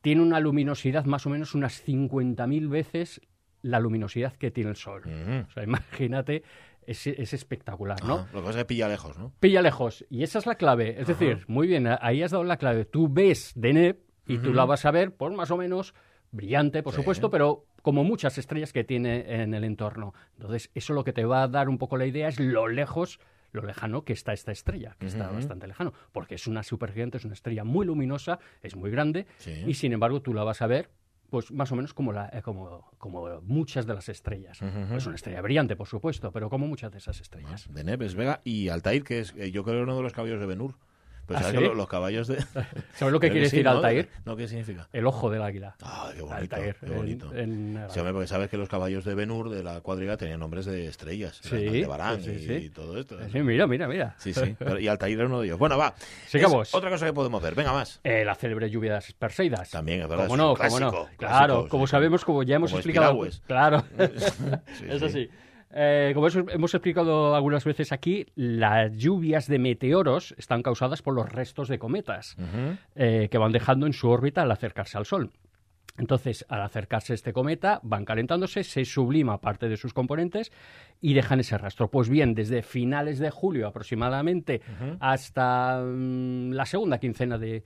tiene 0.00 0.22
una 0.22 0.40
luminosidad 0.40 1.04
más 1.04 1.24
o 1.26 1.30
menos 1.30 1.54
unas 1.54 1.86
50.000 1.86 2.68
veces 2.68 3.20
la 3.62 3.78
luminosidad 3.78 4.34
que 4.34 4.50
tiene 4.50 4.70
el 4.70 4.76
Sol. 4.76 5.02
O 5.48 5.50
sea, 5.52 5.62
imagínate, 5.62 6.42
es, 6.84 7.06
es 7.06 7.32
espectacular, 7.32 8.02
¿no? 8.04 8.26
Lo 8.32 8.40
que 8.40 8.46
pasa 8.46 8.50
es 8.50 8.56
que 8.56 8.64
pilla 8.64 8.88
lejos, 8.88 9.16
¿no? 9.18 9.32
Pilla 9.38 9.62
lejos. 9.62 10.04
Y 10.10 10.24
esa 10.24 10.40
es 10.40 10.46
la 10.46 10.56
clave. 10.56 11.00
Es 11.00 11.06
decir, 11.06 11.44
muy 11.46 11.68
bien, 11.68 11.88
ahí 12.00 12.22
has 12.22 12.32
dado 12.32 12.42
la 12.44 12.56
clave. 12.56 12.86
Tú 12.86 13.08
ves 13.08 13.52
Deneb 13.54 14.07
y 14.28 14.38
tú 14.38 14.52
la 14.54 14.64
vas 14.64 14.84
a 14.84 14.90
ver, 14.90 15.12
pues 15.12 15.34
más 15.34 15.50
o 15.50 15.56
menos 15.56 15.94
brillante, 16.30 16.82
por 16.82 16.92
Sí. 16.92 16.96
supuesto, 17.00 17.30
pero 17.30 17.64
como 17.82 18.04
muchas 18.04 18.36
estrellas 18.38 18.72
que 18.72 18.84
tiene 18.84 19.42
en 19.42 19.54
el 19.54 19.64
entorno. 19.64 20.12
Entonces, 20.36 20.70
eso 20.74 20.92
lo 20.92 21.02
que 21.04 21.12
te 21.12 21.24
va 21.24 21.42
a 21.42 21.48
dar 21.48 21.68
un 21.68 21.78
poco 21.78 21.96
la 21.96 22.06
idea 22.06 22.28
es 22.28 22.38
lo 22.38 22.68
lejos, 22.68 23.18
lo 23.52 23.62
lejano 23.62 24.04
que 24.04 24.12
está 24.12 24.34
esta 24.34 24.52
estrella, 24.52 24.94
que 24.98 25.06
está 25.06 25.30
bastante 25.30 25.66
lejano, 25.66 25.94
porque 26.12 26.34
es 26.34 26.46
una 26.46 26.62
supergigante, 26.62 27.16
es 27.16 27.24
una 27.24 27.32
estrella 27.34 27.64
muy 27.64 27.86
luminosa, 27.86 28.38
es 28.62 28.76
muy 28.76 28.90
grande, 28.90 29.26
Sí. 29.38 29.64
y 29.66 29.72
sin 29.74 29.92
embargo 29.94 30.20
tú 30.20 30.34
la 30.34 30.44
vas 30.44 30.60
a 30.62 30.66
ver 30.66 30.90
pues 31.30 31.50
más 31.52 31.70
o 31.72 31.76
menos 31.76 31.92
como, 31.92 32.14
la, 32.14 32.30
eh, 32.32 32.40
como, 32.40 32.90
como 32.96 33.42
muchas 33.42 33.86
de 33.86 33.92
las 33.92 34.08
estrellas. 34.08 34.60
Es 34.96 35.04
una 35.06 35.14
estrella 35.16 35.42
brillante, 35.42 35.76
por 35.76 35.86
supuesto, 35.86 36.32
pero 36.32 36.48
como 36.48 36.66
muchas 36.66 36.90
de 36.90 36.96
esas 36.96 37.20
estrellas. 37.20 37.68
De 37.70 37.84
Neves, 37.84 38.14
Vega 38.14 38.40
y 38.44 38.70
Altair, 38.70 39.04
que 39.04 39.18
es, 39.20 39.34
eh, 39.36 39.50
yo 39.50 39.62
creo, 39.62 39.82
uno 39.82 39.94
de 39.94 40.02
los 40.02 40.14
caballos 40.14 40.40
de 40.40 40.46
Benur. 40.46 40.76
Pues 41.28 41.40
¿Ah, 41.40 41.42
sabes 41.42 41.56
sí? 41.58 41.62
que 41.62 41.68
lo- 41.68 41.74
los 41.74 41.88
caballos 41.88 42.26
de. 42.26 42.38
¿Sabes 42.94 43.12
lo 43.12 43.20
que 43.20 43.30
quiere 43.30 43.48
sí, 43.50 43.56
decir 43.58 43.64
¿no? 43.66 43.72
Altair? 43.72 44.08
No, 44.24 44.34
¿qué 44.34 44.48
significa? 44.48 44.88
El 44.94 45.06
ojo 45.06 45.28
del 45.30 45.42
águila. 45.42 45.76
Ah, 45.82 46.10
qué 46.14 46.22
bonito. 46.22 46.34
Altair, 46.40 46.76
qué 46.80 46.86
en- 46.86 46.96
bonito. 46.96 47.34
en- 47.34 47.84
Sí, 47.90 47.98
hombre, 48.00 48.14
porque 48.14 48.26
sabes 48.26 48.48
que 48.48 48.56
los 48.56 48.68
caballos 48.68 49.04
de 49.04 49.14
Benur, 49.14 49.50
de 49.50 49.62
la 49.62 49.80
cuadriga, 49.82 50.16
tenían 50.16 50.40
nombres 50.40 50.64
de 50.64 50.86
estrellas. 50.86 51.38
Sí, 51.42 51.56
de 51.56 51.86
Barán 51.86 52.22
sí, 52.22 52.30
y, 52.30 52.38
sí. 52.46 52.52
y 52.54 52.70
todo 52.70 52.98
esto. 52.98 53.18
Sí, 53.30 53.40
mira, 53.42 53.66
mira, 53.66 53.86
mira. 53.86 54.14
Sí, 54.18 54.32
sí. 54.32 54.56
Pero- 54.58 54.80
y 54.80 54.88
Altair 54.88 55.18
era 55.18 55.26
uno 55.26 55.40
de 55.40 55.48
ellos. 55.48 55.58
Bueno, 55.58 55.76
va. 55.76 55.94
Sigamos. 56.26 56.68
Es 56.68 56.74
otra 56.74 56.88
cosa 56.88 57.04
que 57.04 57.12
podemos 57.12 57.42
ver. 57.42 57.54
Venga, 57.54 57.72
más. 57.74 58.00
Eh, 58.02 58.24
la 58.24 58.34
célebre 58.34 58.70
lluvia 58.70 58.92
de 58.92 58.96
las 58.96 59.12
Perseidas. 59.12 59.70
También, 59.70 60.00
es 60.00 60.08
verdad, 60.08 60.24
¿Cómo 60.28 60.36
no? 60.38 60.50
un 60.52 60.56
¿Cómo 60.56 60.80
no? 60.80 60.90
clásico, 60.90 61.10
Claro, 61.18 61.46
clásico, 61.54 61.68
como 61.68 61.86
sí. 61.86 61.90
sabemos, 61.90 62.24
como 62.24 62.42
ya 62.42 62.56
hemos 62.56 62.70
Como 62.70 62.78
explicado. 62.80 63.20
Claro, 63.46 63.84
Sí, 64.78 64.84
es 64.88 64.98
sí. 65.00 65.04
así. 65.04 65.30
Eh, 65.70 66.12
como 66.14 66.28
hemos 66.28 66.74
explicado 66.74 67.34
algunas 67.34 67.64
veces 67.64 67.92
aquí, 67.92 68.26
las 68.34 68.96
lluvias 68.96 69.46
de 69.48 69.58
meteoros 69.58 70.34
están 70.38 70.62
causadas 70.62 71.02
por 71.02 71.14
los 71.14 71.30
restos 71.30 71.68
de 71.68 71.78
cometas 71.78 72.36
eh, 72.94 73.28
que 73.30 73.38
van 73.38 73.52
dejando 73.52 73.86
en 73.86 73.92
su 73.92 74.08
órbita 74.08 74.42
al 74.42 74.50
acercarse 74.50 74.96
al 74.96 75.04
Sol. 75.04 75.30
Entonces, 75.98 76.46
al 76.48 76.62
acercarse 76.62 77.12
este 77.12 77.32
cometa, 77.32 77.80
van 77.82 78.04
calentándose, 78.04 78.62
se 78.62 78.84
sublima 78.84 79.40
parte 79.40 79.68
de 79.68 79.76
sus 79.76 79.92
componentes 79.92 80.52
y 81.00 81.12
dejan 81.12 81.40
ese 81.40 81.58
rastro. 81.58 81.90
Pues 81.90 82.08
bien, 82.08 82.34
desde 82.34 82.62
finales 82.62 83.18
de 83.18 83.30
julio 83.30 83.66
aproximadamente 83.66 84.62
hasta 85.00 85.82
mm, 85.84 86.52
la 86.52 86.66
segunda 86.66 86.98
quincena 86.98 87.36
de 87.36 87.64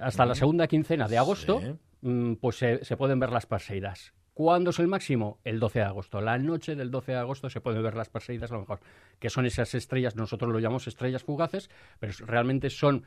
hasta 0.00 0.24
la 0.24 0.34
segunda 0.34 0.66
quincena 0.66 1.08
de 1.08 1.18
agosto, 1.18 1.60
Sí. 1.60 1.74
mm, 2.08 2.34
pues 2.36 2.56
se, 2.56 2.84
se 2.84 2.96
pueden 2.96 3.20
ver 3.20 3.30
las 3.32 3.46
Perseidas. 3.46 4.14
¿Cuándo 4.38 4.70
es 4.70 4.78
el 4.78 4.86
máximo? 4.86 5.40
El 5.42 5.58
12 5.58 5.80
de 5.80 5.84
agosto. 5.84 6.20
La 6.20 6.38
noche 6.38 6.76
del 6.76 6.92
12 6.92 7.10
de 7.10 7.18
agosto 7.18 7.50
se 7.50 7.60
pueden 7.60 7.82
ver 7.82 7.96
las 7.96 8.08
Perseidas, 8.08 8.52
a 8.52 8.54
lo 8.54 8.60
mejor, 8.60 8.78
que 9.18 9.30
son 9.30 9.46
esas 9.46 9.74
estrellas, 9.74 10.14
nosotros 10.14 10.52
lo 10.52 10.60
llamamos 10.60 10.86
estrellas 10.86 11.24
fugaces, 11.24 11.70
pero 11.98 12.12
realmente 12.24 12.70
son 12.70 13.02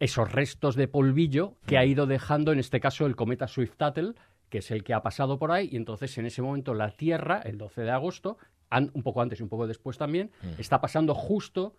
esos 0.00 0.30
restos 0.30 0.76
de 0.76 0.86
polvillo 0.86 1.54
que 1.66 1.78
ha 1.78 1.86
ido 1.86 2.04
dejando, 2.04 2.52
en 2.52 2.58
este 2.58 2.78
caso, 2.78 3.06
el 3.06 3.16
cometa 3.16 3.48
Swift-Tuttle, 3.48 4.16
que 4.50 4.58
es 4.58 4.70
el 4.70 4.84
que 4.84 4.92
ha 4.92 5.00
pasado 5.00 5.38
por 5.38 5.50
ahí, 5.50 5.70
y 5.72 5.76
entonces 5.76 6.18
en 6.18 6.26
ese 6.26 6.42
momento 6.42 6.74
la 6.74 6.90
Tierra, 6.90 7.40
el 7.42 7.56
12 7.56 7.80
de 7.80 7.90
agosto, 7.92 8.36
an- 8.70 8.90
un 8.94 9.02
poco 9.02 9.22
antes 9.22 9.40
y 9.40 9.42
un 9.42 9.48
poco 9.48 9.66
después 9.66 9.96
también, 9.98 10.30
está 10.58 10.80
pasando 10.80 11.14
justo 11.14 11.74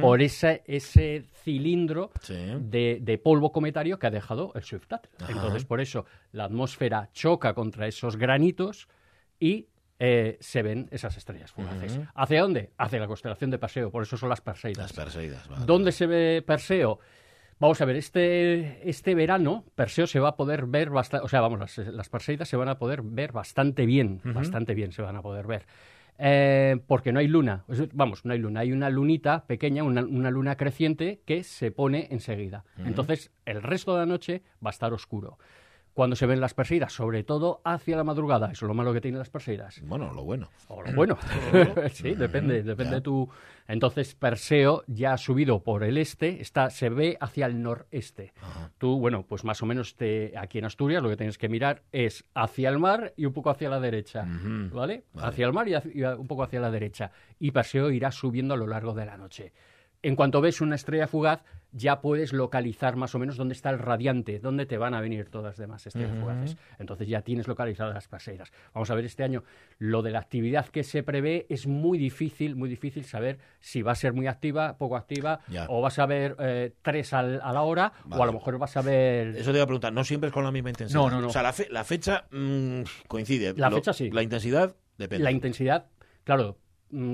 por 0.00 0.20
ese, 0.22 0.62
ese 0.66 1.24
cilindro 1.42 2.10
Sí. 2.20 2.34
de, 2.60 2.98
de 3.00 3.18
polvo 3.18 3.52
cometario 3.52 3.98
que 3.98 4.06
ha 4.06 4.10
dejado 4.10 4.52
el 4.54 4.62
Swift-Tuttle. 4.62 5.10
Ajá. 5.20 5.32
Entonces, 5.32 5.64
por 5.64 5.80
eso, 5.80 6.04
la 6.32 6.44
atmósfera 6.44 7.10
choca 7.12 7.54
contra 7.54 7.86
esos 7.86 8.16
granitos 8.16 8.88
y 9.38 9.68
eh, 10.00 10.36
se 10.40 10.62
ven 10.62 10.88
esas 10.90 11.16
estrellas 11.16 11.52
fugaces. 11.52 12.00
¿Hacia 12.14 12.42
dónde? 12.42 12.72
Hacia 12.78 12.98
la 12.98 13.06
constelación 13.06 13.50
de 13.50 13.58
Perseo, 13.58 13.90
por 13.90 14.02
eso 14.02 14.16
son 14.16 14.28
las 14.28 14.40
Perseidas. 14.40 14.78
Las 14.78 14.92
Perseidas. 14.92 15.48
vale. 15.48 15.64
¿Dónde 15.66 15.92
se 15.92 16.06
ve 16.06 16.42
Perseo? 16.44 16.98
Vamos 17.60 17.80
a 17.80 17.84
ver, 17.84 17.94
este, 17.96 18.86
este 18.90 19.14
verano 19.14 19.64
Perseo 19.76 20.08
se 20.08 20.18
va 20.18 20.30
a 20.30 20.36
poder 20.36 20.66
ver 20.66 20.90
bastante, 20.90 21.24
o 21.24 21.28
sea, 21.28 21.40
vamos, 21.40 21.60
las, 21.60 21.78
las 21.78 22.08
Perseidas 22.08 22.48
se 22.48 22.56
van 22.56 22.68
a 22.68 22.78
poder 22.78 23.02
ver 23.02 23.30
bastante 23.30 23.86
bien, 23.86 24.20
bastante 24.24 24.74
bien 24.74 24.90
se 24.90 25.02
van 25.02 25.14
a 25.16 25.22
poder 25.22 25.46
ver. 25.46 25.64
Eh, 26.18 26.76
porque 26.86 27.12
no 27.12 27.18
hay 27.18 27.26
luna, 27.26 27.64
vamos, 27.92 28.24
no 28.24 28.32
hay 28.32 28.38
luna, 28.38 28.60
hay 28.60 28.72
una 28.72 28.88
lunita 28.88 29.44
pequeña, 29.46 29.82
una, 29.82 30.02
una 30.02 30.30
luna 30.30 30.56
creciente 30.56 31.20
que 31.24 31.42
se 31.42 31.72
pone 31.72 32.08
enseguida. 32.10 32.64
Entonces, 32.84 33.32
el 33.46 33.62
resto 33.62 33.94
de 33.94 34.00
la 34.00 34.06
noche 34.06 34.42
va 34.64 34.70
a 34.70 34.72
estar 34.72 34.92
oscuro. 34.92 35.38
Cuando 35.94 36.16
se 36.16 36.26
ven 36.26 36.40
las 36.40 36.54
Perseidas, 36.54 36.92
sobre 36.92 37.22
todo 37.22 37.60
hacia 37.64 37.96
la 37.96 38.02
madrugada, 38.02 38.50
eso 38.50 38.66
es 38.66 38.68
lo 38.68 38.74
malo 38.74 38.92
que 38.92 39.00
tienen 39.00 39.20
las 39.20 39.30
Perseidas. 39.30 39.80
Bueno, 39.84 40.12
lo 40.12 40.24
bueno. 40.24 40.50
O 40.68 40.82
lo 40.82 40.92
bueno, 40.92 41.16
sí, 41.92 42.14
depende, 42.14 42.62
depende 42.64 42.90
Ya. 42.90 42.96
de 42.96 43.00
tu. 43.00 43.28
Entonces, 43.68 44.14
Perseo 44.16 44.82
ya 44.88 45.12
ha 45.14 45.16
subido 45.18 45.62
por 45.62 45.84
el 45.84 45.96
este, 45.96 46.40
está, 46.42 46.68
se 46.70 46.88
ve 46.90 47.16
hacia 47.20 47.46
el 47.46 47.62
noreste. 47.62 48.32
Ajá. 48.42 48.70
Tú, 48.76 48.98
bueno, 48.98 49.24
pues 49.26 49.44
más 49.44 49.62
o 49.62 49.66
menos 49.66 49.94
te, 49.94 50.34
aquí 50.36 50.58
en 50.58 50.64
Asturias 50.66 51.02
lo 51.02 51.08
que 51.08 51.16
tienes 51.16 51.38
que 51.38 51.48
mirar 51.48 51.82
es 51.92 52.24
hacia 52.34 52.68
el 52.68 52.78
mar 52.78 53.14
y 53.16 53.24
un 53.26 53.32
poco 53.32 53.50
hacia 53.50 53.70
la 53.70 53.78
derecha. 53.80 54.26
¿vale? 54.26 55.04
Vale. 55.14 55.28
Hacia 55.28 55.46
el 55.46 55.52
mar 55.52 55.68
y, 55.68 55.74
hacia- 55.74 55.92
y 55.94 56.02
un 56.02 56.26
poco 56.26 56.42
hacia 56.42 56.60
la 56.60 56.70
derecha. 56.70 57.10
Y 57.38 57.52
Perseo 57.52 57.90
irá 57.90 58.10
subiendo 58.10 58.52
a 58.54 58.56
lo 58.56 58.66
largo 58.66 58.92
de 58.94 59.06
la 59.06 59.16
noche. 59.16 59.52
En 60.02 60.16
cuanto 60.16 60.42
ves 60.42 60.60
una 60.60 60.74
estrella 60.74 61.06
fugaz, 61.06 61.42
ya 61.76 62.00
puedes 62.00 62.32
localizar 62.32 62.94
más 62.94 63.14
o 63.14 63.18
menos 63.18 63.36
dónde 63.36 63.52
está 63.54 63.68
el 63.70 63.80
radiante, 63.80 64.38
dónde 64.38 64.64
te 64.64 64.78
van 64.78 64.94
a 64.94 65.00
venir 65.00 65.28
todas 65.28 65.44
las 65.48 65.56
demás 65.56 65.84
estrellas 65.86 66.16
fugaces. 66.20 66.56
Entonces 66.78 67.08
ya 67.08 67.22
tienes 67.22 67.48
localizadas 67.48 67.92
las 67.94 68.06
Perseidas. 68.06 68.52
Vamos 68.72 68.90
a 68.90 68.94
ver 68.94 69.04
este 69.04 69.24
año. 69.24 69.42
Lo 69.78 70.00
de 70.02 70.12
la 70.12 70.20
actividad 70.20 70.66
que 70.68 70.84
se 70.84 71.02
prevé 71.02 71.46
es 71.48 71.66
muy 71.66 71.98
difícil, 71.98 72.54
muy 72.54 72.68
difícil 72.68 73.04
saber 73.04 73.38
si 73.58 73.82
va 73.82 73.92
a 73.92 73.96
ser 73.96 74.12
muy 74.12 74.28
activa, 74.28 74.78
poco 74.78 74.96
activa, 74.96 75.40
Ya. 75.48 75.66
o 75.68 75.80
vas 75.80 75.98
a 75.98 76.06
ver 76.06 76.36
eh, 76.38 76.72
tres 76.82 77.12
al- 77.12 77.40
a 77.42 77.52
la 77.52 77.62
hora, 77.62 77.92
o 78.08 78.22
a 78.22 78.26
lo 78.26 78.32
mejor 78.32 78.56
vas 78.58 78.76
a 78.76 78.82
ver... 78.82 79.36
Eso 79.36 79.50
te 79.50 79.56
iba 79.58 79.64
a 79.64 79.66
preguntar, 79.66 79.92
no 79.92 80.04
siempre 80.04 80.28
es 80.28 80.32
con 80.32 80.44
la 80.44 80.52
misma 80.52 80.70
intensidad. 80.70 81.00
No, 81.00 81.10
no, 81.10 81.20
no. 81.20 81.26
O 81.26 81.30
sea, 81.30 81.42
la, 81.42 81.52
fe- 81.52 81.68
la 81.70 81.82
fecha 81.82 82.26
mm, 82.30 82.82
coincide. 83.08 83.52
La 83.56 83.68
Lo- 83.68 83.76
fecha 83.76 83.92
sí. 83.92 84.10
La 84.10 84.22
intensidad 84.22 84.76
depende. 84.96 85.24
La 85.24 85.32
intensidad, 85.32 85.86
claro, 86.22 86.56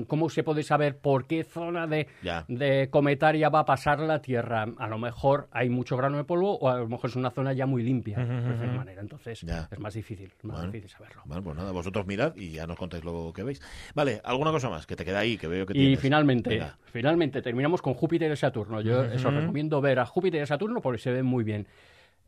¿cómo 0.07 0.29
se 0.29 0.43
puede 0.43 0.63
saber 0.63 0.97
por 0.97 1.27
qué 1.27 1.43
zona 1.43 1.87
de, 1.87 2.07
de, 2.47 2.89
cometaria 2.89 3.49
va 3.49 3.59
a 3.59 3.65
pasar 3.65 3.99
la 3.99 4.21
Tierra? 4.21 4.65
A 4.77 4.87
lo 4.87 4.97
mejor 4.97 5.47
hay 5.51 5.69
mucho 5.69 5.97
grano 5.97 6.17
de 6.17 6.23
polvo 6.23 6.57
o 6.57 6.69
a 6.69 6.77
lo 6.77 6.87
mejor 6.87 7.09
es 7.09 7.15
una 7.15 7.31
zona 7.31 7.53
ya 7.53 7.65
muy 7.65 7.83
limpia, 7.83 8.17
de 8.17 8.67
manera. 8.67 9.01
Entonces 9.01 9.43
es 9.43 9.79
más 9.79 9.93
difícil, 9.93 10.31
más 10.43 10.65
difícil 10.65 10.89
saberlo. 10.89 11.21
Bueno, 11.25 11.43
pues 11.43 11.57
nada, 11.57 11.71
vosotros 11.71 12.05
mirad 12.05 12.35
y 12.35 12.51
ya 12.51 12.67
nos 12.67 12.77
contáis 12.77 13.03
lo 13.03 13.31
que 13.33 13.43
veis. 13.43 13.61
Vale, 13.95 14.21
¿alguna 14.23 14.51
cosa 14.51 14.69
más 14.69 14.85
que 14.85 14.95
te 14.95 15.05
queda 15.05 15.19
ahí, 15.19 15.37
que 15.37 15.47
veo 15.47 15.65
que 15.65 15.77
Y 15.77 15.95
finalmente, 15.95 16.61
finalmente 16.85 17.41
terminamos 17.41 17.81
con 17.81 17.93
Júpiter 17.93 18.31
y 18.31 18.35
Saturno. 18.35 18.81
Yo 18.81 19.01
os 19.01 19.23
recomiendo 19.23 19.81
ver 19.81 19.99
a 19.99 20.05
Júpiter 20.05 20.43
y 20.43 20.45
Saturno 20.45 20.81
porque 20.81 20.99
se 20.99 21.11
ven 21.11 21.25
muy 21.25 21.43
bien. 21.43 21.67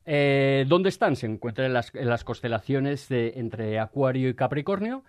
Eh, 0.06 0.66
¿Dónde 0.68 0.90
están? 0.90 1.16
Se 1.16 1.26
encuentran 1.26 1.68
en 1.68 1.74
las, 1.74 2.24
constelaciones 2.24 3.08
de, 3.08 3.34
entre 3.38 3.80
Acuario 3.80 4.30
y 4.30 4.34
Capricornio. 4.34 5.04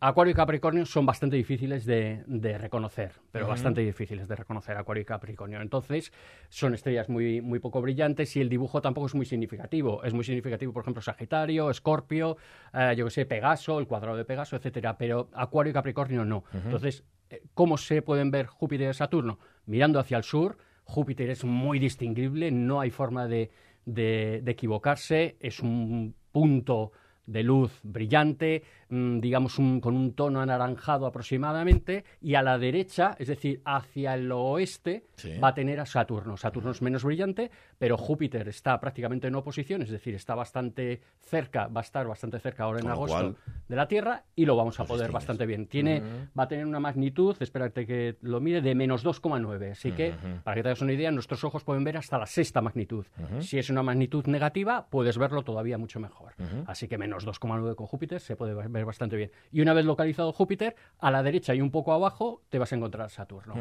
Acuario 0.00 0.32
y 0.32 0.34
Capricornio 0.34 0.84
son 0.84 1.06
bastante 1.06 1.36
difíciles 1.36 1.86
de, 1.86 2.22
reconocer, 2.58 3.12
pero 3.32 3.48
bastante 3.48 3.80
difíciles 3.80 4.28
de 4.28 4.36
reconocer 4.36 4.76
Acuario 4.76 5.02
y 5.02 5.04
Capricornio. 5.06 5.60
Entonces, 5.60 6.12
son 6.50 6.74
estrellas 6.74 7.08
muy, 7.08 7.40
muy 7.40 7.58
poco 7.60 7.80
brillantes 7.80 8.36
y 8.36 8.40
el 8.40 8.48
dibujo 8.48 8.82
tampoco 8.82 9.06
es 9.06 9.14
muy 9.14 9.24
significativo. 9.24 10.04
Es 10.04 10.12
muy 10.12 10.24
significativo, 10.24 10.72
por 10.72 10.82
ejemplo, 10.82 11.02
Sagitario, 11.02 11.70
Escorpio, 11.70 12.36
eh, 12.74 12.94
yo 12.96 13.06
que 13.06 13.10
sé, 13.10 13.26
Pegaso, 13.26 13.78
el 13.78 13.86
cuadrado 13.86 14.16
de 14.18 14.24
Pegaso, 14.24 14.56
etcétera, 14.56 14.98
pero 14.98 15.30
Acuario 15.32 15.70
y 15.70 15.74
Capricornio 15.74 16.24
no. 16.24 16.44
Entonces, 16.52 17.04
eh, 17.30 17.42
¿cómo 17.54 17.78
se 17.78 18.02
pueden 18.02 18.30
ver 18.30 18.46
Júpiter 18.46 18.90
y 18.90 18.94
Saturno? 18.94 19.38
Mirando 19.64 19.98
hacia 19.98 20.18
el 20.18 20.24
sur, 20.24 20.58
Júpiter 20.84 21.30
es 21.30 21.44
muy 21.44 21.78
distinguible, 21.78 22.50
no 22.52 22.80
hay 22.80 22.90
forma 22.90 23.26
de 23.26 23.50
de, 23.86 24.40
de 24.42 24.50
equivocarse, 24.52 25.36
es 25.40 25.60
un 25.60 26.14
punto 26.30 26.92
de 27.26 27.42
luz 27.42 27.80
brillante, 27.82 28.62
mm, 28.88 29.20
digamos 29.20 29.56
con 29.56 29.96
un 29.96 30.14
tono 30.14 30.40
anaranjado 30.40 31.06
aproximadamente, 31.06 32.04
y 32.20 32.34
a 32.34 32.42
la 32.42 32.58
derecha, 32.58 33.16
es 33.18 33.28
decir, 33.28 33.60
hacia 33.64 34.14
el 34.14 34.30
oeste, 34.30 35.04
va 35.42 35.48
a 35.48 35.54
tener 35.54 35.80
a 35.80 35.86
Saturno. 35.86 36.36
Saturno 36.36 36.70
es 36.70 36.82
menos 36.82 37.04
brillante, 37.04 37.50
pero 37.78 37.96
Júpiter 37.96 38.48
está 38.48 38.78
prácticamente 38.80 39.26
en 39.28 39.34
oposición, 39.34 39.82
es 39.82 39.90
decir, 39.90 40.14
está 40.14 40.34
bastante 40.34 41.00
cerca, 41.18 41.66
va 41.66 41.80
a 41.80 41.84
estar 41.84 42.06
bastante 42.06 42.38
cerca 42.38 42.64
ahora 42.64 42.80
en 42.80 42.88
agosto 42.88 43.34
de 43.68 43.76
la 43.76 43.88
Tierra 43.88 44.24
y 44.34 44.44
lo 44.44 44.56
vamos 44.56 44.78
a 44.80 44.84
poder 44.84 45.10
bastante 45.10 45.46
bien. 45.46 45.66
Tiene, 45.66 46.02
Va 46.38 46.44
a 46.44 46.48
tener 46.48 46.66
una 46.66 46.80
magnitud, 46.80 47.36
espérate 47.40 47.86
que 47.86 48.16
lo 48.20 48.40
mire, 48.40 48.60
de 48.60 48.74
menos 48.74 49.04
2,9. 49.04 49.72
Así 49.72 49.92
que, 49.92 50.14
para 50.44 50.54
que 50.54 50.62
te 50.62 50.68
hagas 50.68 50.82
una 50.82 50.92
idea, 50.92 51.10
nuestros 51.10 51.42
ojos 51.44 51.64
pueden 51.64 51.84
ver 51.84 51.96
hasta 51.96 52.18
la 52.18 52.26
sexta 52.26 52.60
magnitud. 52.60 53.06
Si 53.40 53.58
es 53.58 53.70
una 53.70 53.82
magnitud 53.82 54.26
negativa, 54.26 54.86
puedes 54.88 55.18
verlo 55.18 55.42
todavía 55.42 55.78
mucho 55.78 56.00
mejor. 56.00 56.34
Así 56.66 56.88
que 56.88 56.98
menos 56.98 57.15
2,9 57.24 57.74
con 57.76 57.86
Júpiter 57.86 58.20
se 58.20 58.36
puede 58.36 58.54
ver 58.54 58.84
bastante 58.84 59.16
bien. 59.16 59.30
Y 59.52 59.60
una 59.60 59.72
vez 59.72 59.84
localizado 59.84 60.32
Júpiter, 60.32 60.74
a 60.98 61.10
la 61.10 61.22
derecha 61.22 61.54
y 61.54 61.60
un 61.60 61.70
poco 61.70 61.92
abajo 61.92 62.42
te 62.48 62.58
vas 62.58 62.72
a 62.72 62.76
encontrar 62.76 63.10
Saturno. 63.10 63.54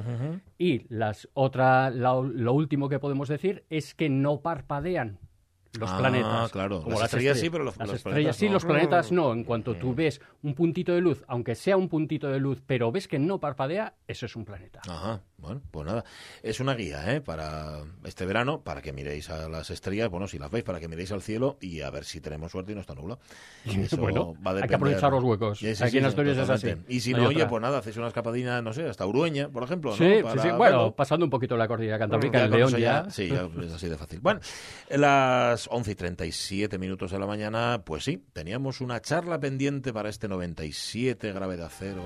Y 0.58 0.86
las 0.94 1.30
otra, 1.34 1.92
lo 1.92 2.54
último 2.54 2.90
que 2.90 3.00
podemos 3.00 3.30
decir 3.30 3.66
es 3.70 3.94
que 3.94 4.10
no 4.10 4.42
parpadean 4.42 5.20
los 5.80 5.92
ah, 5.92 5.98
planetas. 5.98 6.52
claro. 6.52 6.82
Como 6.82 7.00
las, 7.00 7.06
estrellas, 7.06 7.40
sí, 7.40 7.50
pero 7.50 7.64
los, 7.64 7.78
las 7.78 7.94
estrellas 7.94 8.36
sí, 8.36 8.50
los 8.50 8.66
planetas 8.66 9.12
no. 9.12 9.34
En 9.34 9.44
cuanto 9.44 9.76
tú 9.76 9.94
ves 9.94 10.22
un 10.44 10.54
puntito 10.54 10.94
de 10.94 11.02
luz, 11.02 11.24
aunque 11.28 11.56
sea 11.56 11.78
un 11.78 11.90
puntito 11.90 12.30
de 12.30 12.40
luz, 12.40 12.62
pero 12.66 12.92
ves 12.92 13.08
que 13.08 13.20
no 13.20 13.40
parpadea, 13.40 13.96
eso 14.08 14.26
es 14.26 14.36
un 14.36 14.46
planeta. 14.46 14.82
Ajá. 14.88 15.22
Bueno, 15.46 15.62
pues 15.70 15.86
nada. 15.86 16.04
Es 16.42 16.60
una 16.60 16.74
guía, 16.74 17.14
¿eh? 17.14 17.22
Para 17.22 17.84
este 18.04 18.26
verano, 18.26 18.62
para 18.62 18.82
que 18.82 18.92
miréis 18.94 19.30
a 19.30 19.48
las 19.48 19.70
estrellas, 19.70 20.10
bueno, 20.10 20.28
si 20.28 20.40
las 20.40 20.50
veis, 20.50 20.64
para 20.64 20.80
que 20.80 20.88
miréis 20.88 21.12
al 21.12 21.22
cielo 21.22 21.58
y 21.62 21.82
a 21.82 21.92
ver 21.92 22.04
si 22.04 22.20
tenemos 22.20 22.52
suerte 22.52 22.72
y 22.72 22.76
no 22.76 22.82
está 22.82 22.96
nublado. 22.96 23.20
bueno, 23.98 24.34
hay 24.44 24.68
que 24.68 24.76
aprovechar 24.76 25.12
los 25.12 25.24
huecos. 25.24 25.64
Aquí 25.82 26.00
en 26.00 26.06
Asturias 26.06 26.38
es 26.38 26.50
así. 26.50 26.74
Y 26.88 27.00
si 27.00 27.14
no, 27.14 27.28
oye, 27.28 27.46
pues 27.46 27.62
nada, 27.62 27.80
hacéis 27.80 27.98
una 27.98 28.08
escapadina, 28.08 28.62
no 28.62 28.74
sé, 28.74 28.88
hasta 28.88 29.06
Urueña, 29.06 29.50
por 29.50 29.64
ejemplo. 29.64 29.96
Sí, 29.96 30.22
sí, 30.34 30.40
sí. 30.42 30.50
Bueno, 30.58 30.96
pasando 30.96 31.26
un 31.26 31.30
poquito 31.30 31.56
la 31.56 31.68
cordillera 31.68 32.00
cantábrica, 32.00 32.44
el 32.44 32.52
León 32.52 32.76
ya. 32.78 33.10
Sí, 33.10 33.30
ya 33.30 33.48
es 33.64 33.74
así 33.74 33.88
de 33.88 33.98
fácil. 33.98 34.20
Bueno, 34.20 34.40
las 34.90 35.68
11 35.70 35.92
y 35.92 35.96
37 35.96 36.78
minutos 36.80 37.12
de 37.12 37.20
la 37.20 37.28
mañana, 37.28 37.84
pues 37.86 38.04
sí, 38.04 38.24
teníamos 38.34 38.82
una 38.82 39.02
charla 39.02 39.40
pendiente 39.40 39.94
para 39.94 40.10
este 40.10 40.28
97 40.28 41.32
gravedad 41.32 41.70
cero. 41.78 42.04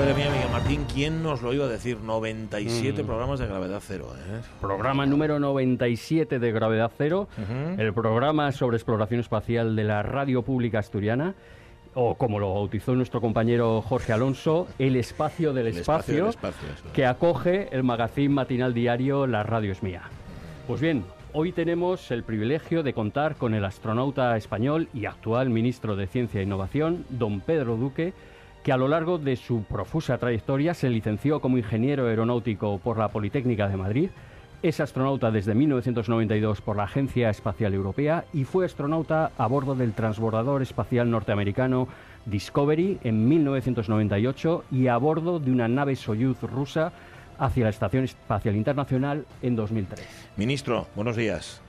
Madre 0.00 0.14
mía, 0.14 0.30
Miguel 0.30 0.50
Martín, 0.50 0.86
¿quién 0.90 1.22
nos 1.22 1.42
lo 1.42 1.52
iba 1.52 1.66
a 1.66 1.68
decir? 1.68 1.98
97 2.00 3.02
mm. 3.02 3.06
programas 3.06 3.38
de 3.38 3.46
gravedad 3.46 3.82
cero. 3.86 4.14
¿eh? 4.16 4.40
Programa 4.58 5.04
número 5.04 5.38
97 5.38 6.38
de 6.38 6.52
gravedad 6.52 6.90
cero, 6.96 7.28
el 7.76 7.92
programa 7.92 8.50
sobre 8.52 8.78
exploración 8.78 9.20
espacial 9.20 9.76
de 9.76 9.84
la 9.84 10.02
radio 10.02 10.40
pública 10.40 10.78
asturiana 10.78 11.34
o 11.92 12.14
como 12.14 12.38
lo 12.38 12.54
bautizó 12.54 12.94
nuestro 12.94 13.20
compañero 13.20 13.82
Jorge 13.82 14.14
Alonso, 14.14 14.68
el 14.78 14.96
espacio 14.96 15.52
del 15.52 15.66
espacio, 15.66 16.30
que 16.94 17.04
acoge 17.04 17.68
el 17.70 17.82
magazín 17.82 18.32
matinal 18.32 18.72
diario 18.72 19.26
La 19.26 19.42
Radio 19.42 19.70
es 19.70 19.82
mía. 19.82 20.04
Pues 20.66 20.80
bien, 20.80 21.04
hoy 21.34 21.52
tenemos 21.52 22.10
el 22.10 22.22
privilegio 22.22 22.82
de 22.82 22.94
contar 22.94 23.36
con 23.36 23.52
el 23.52 23.66
astronauta 23.66 24.34
español 24.38 24.88
y 24.94 25.04
actual 25.04 25.50
ministro 25.50 25.94
de 25.94 26.06
Ciencia 26.06 26.40
e 26.40 26.44
Innovación, 26.44 27.04
don 27.10 27.40
Pedro 27.40 27.76
Duque, 27.76 28.14
que 28.62 28.72
a 28.72 28.76
lo 28.76 28.88
largo 28.88 29.18
de 29.18 29.36
su 29.36 29.62
profusa 29.64 30.18
trayectoria 30.18 30.74
se 30.74 30.90
licenció 30.90 31.40
como 31.40 31.58
ingeniero 31.58 32.06
aeronáutico 32.06 32.78
por 32.78 32.98
la 32.98 33.08
Politécnica 33.08 33.68
de 33.68 33.76
Madrid, 33.76 34.10
es 34.62 34.78
astronauta 34.80 35.30
desde 35.30 35.54
1992 35.54 36.60
por 36.60 36.76
la 36.76 36.84
Agencia 36.84 37.30
Espacial 37.30 37.72
Europea 37.72 38.26
y 38.34 38.44
fue 38.44 38.66
astronauta 38.66 39.32
a 39.38 39.46
bordo 39.46 39.74
del 39.74 39.94
transbordador 39.94 40.60
espacial 40.60 41.10
norteamericano 41.10 41.88
Discovery 42.26 42.98
en 43.02 43.26
1998 43.26 44.64
y 44.70 44.88
a 44.88 44.98
bordo 44.98 45.40
de 45.40 45.50
una 45.50 45.66
nave 45.66 45.96
Soyuz 45.96 46.42
rusa 46.42 46.92
hacia 47.38 47.64
la 47.64 47.70
Estación 47.70 48.04
Espacial 48.04 48.54
Internacional 48.54 49.24
en 49.40 49.56
2003. 49.56 50.06
Ministro, 50.36 50.86
buenos 50.94 51.16
días. 51.16 51.62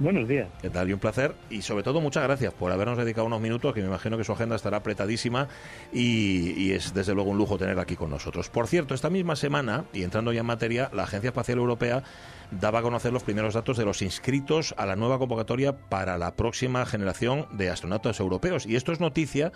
Buenos 0.00 0.26
días. 0.26 0.48
¿Qué 0.62 0.70
tal? 0.70 0.88
Y 0.88 0.94
un 0.94 0.98
placer. 0.98 1.34
Y 1.50 1.60
sobre 1.60 1.82
todo, 1.82 2.00
muchas 2.00 2.22
gracias 2.22 2.54
por 2.54 2.72
habernos 2.72 2.96
dedicado 2.96 3.26
unos 3.26 3.42
minutos, 3.42 3.74
que 3.74 3.82
me 3.82 3.88
imagino 3.88 4.16
que 4.16 4.24
su 4.24 4.32
agenda 4.32 4.56
estará 4.56 4.78
apretadísima 4.78 5.46
y, 5.92 6.72
es 6.72 6.94
desde 6.94 7.14
luego 7.14 7.28
un 7.28 7.36
lujo 7.36 7.58
tenerla 7.58 7.82
aquí 7.82 7.96
con 7.96 8.08
nosotros. 8.08 8.48
Por 8.48 8.66
cierto, 8.66 8.94
esta 8.94 9.10
misma 9.10 9.36
semana, 9.36 9.84
y 9.92 10.02
entrando 10.02 10.32
ya 10.32 10.40
en 10.40 10.46
materia, 10.46 10.88
la 10.94 11.02
Agencia 11.02 11.28
Espacial 11.28 11.58
Europea 11.58 12.02
daba 12.50 12.78
a 12.78 12.82
conocer 12.82 13.12
los 13.12 13.24
primeros 13.24 13.52
datos 13.52 13.76
de 13.76 13.84
los 13.84 14.00
inscritos 14.00 14.74
a 14.78 14.86
la 14.86 14.96
nueva 14.96 15.18
convocatoria 15.18 15.76
para 15.76 16.16
la 16.16 16.34
próxima 16.34 16.86
generación 16.86 17.46
de 17.52 17.68
astronautas 17.68 18.20
europeos. 18.20 18.64
Y 18.64 18.76
esto 18.76 18.92
es 18.92 19.00
noticia 19.00 19.52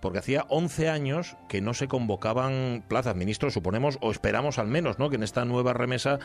porque 0.00 0.18
hacía 0.18 0.44
11 0.48 0.88
años 0.88 1.36
que 1.48 1.60
no 1.60 1.74
se 1.74 1.88
convocaban 1.88 2.82
plazas. 2.88 3.16
Ministros, 3.16 3.54
suponemos, 3.54 3.98
o 4.00 4.10
esperamos 4.10 4.58
al 4.58 4.68
menos, 4.68 4.98
¿no? 4.98 5.10
que 5.10 5.16
en 5.16 5.22
esta 5.22 5.44
nueva 5.44 5.72
remesa 5.72 6.18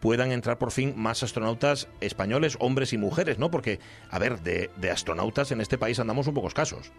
puedan 0.00 0.32
entrar 0.32 0.58
por 0.58 0.70
fin 0.70 0.94
más 0.96 1.22
astronautas 1.22 1.88
españoles, 2.00 2.56
hombres 2.60 2.92
y 2.92 2.98
mujeres, 2.98 3.38
¿no? 3.38 3.50
Porque, 3.50 3.78
a 4.10 4.18
ver, 4.18 4.40
de, 4.40 4.68
astronautas 4.90 5.50
en 5.52 5.60
este 5.60 5.78
país 5.78 5.98
andamos 5.98 6.26
un 6.28 6.34
poco 6.34 6.48
escasos. 6.48 6.92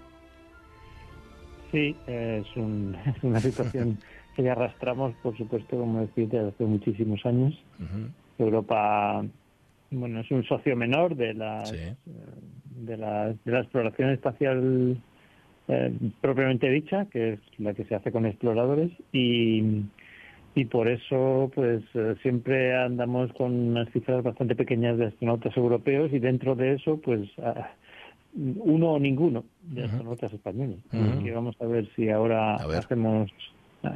Sí, 1.72 1.96
es, 2.08 2.46
una 2.56 3.40
situación 3.40 4.00
que 4.36 4.44
ya 4.44 4.54
arrastramos, 4.54 5.14
por 5.22 5.38
supuesto, 5.38 5.78
como 5.78 6.02
decís, 6.02 6.30
desde 6.30 6.50
hace 6.50 6.66
muchísimos 6.66 7.26
años. 7.26 7.54
Europa, 8.38 9.24
bueno, 9.92 10.20
es 10.20 10.32
un 10.32 10.44
socio 10.44 10.76
menor 10.76 11.16
de 11.16 11.34
la, 11.34 11.64
de 11.64 12.98
la, 12.98 13.28
de 13.28 13.52
la 13.52 13.60
exploración 13.60 14.10
espacial 14.10 15.02
eh, 15.68 15.94
propiamente 16.22 16.70
dicha, 16.70 17.06
que 17.06 17.34
es 17.34 17.40
la 17.58 17.74
que 17.74 17.86
se 17.86 17.96
hace 17.96 18.12
con 18.12 18.26
exploradores, 18.26 18.92
y, 19.12 19.84
y 20.56 20.66
por 20.66 20.88
eso 20.88 21.52
pues 21.54 21.84
eh, 21.94 22.16
siempre 22.22 22.76
andamos 22.76 23.32
con 23.34 23.52
unas 23.54 23.90
cifras 23.92 24.24
bastante 24.24 24.56
pequeñas 24.56 24.98
de 24.98 25.08
astronautas 25.08 25.56
europeos 25.58 26.12
y 26.14 26.20
dentro 26.20 26.56
de 26.56 26.74
eso 26.74 27.00
pues 27.02 27.30
uno 28.36 28.92
o 28.92 29.00
ninguno 29.00 29.46
de 29.64 29.86
astronautas 29.86 30.34
españoles. 30.34 30.80
y 30.92 31.30
vamos 31.30 31.56
a 31.62 31.66
ver 31.66 31.88
si 31.96 32.10
ahora 32.10 32.56
hacemos 32.56 33.32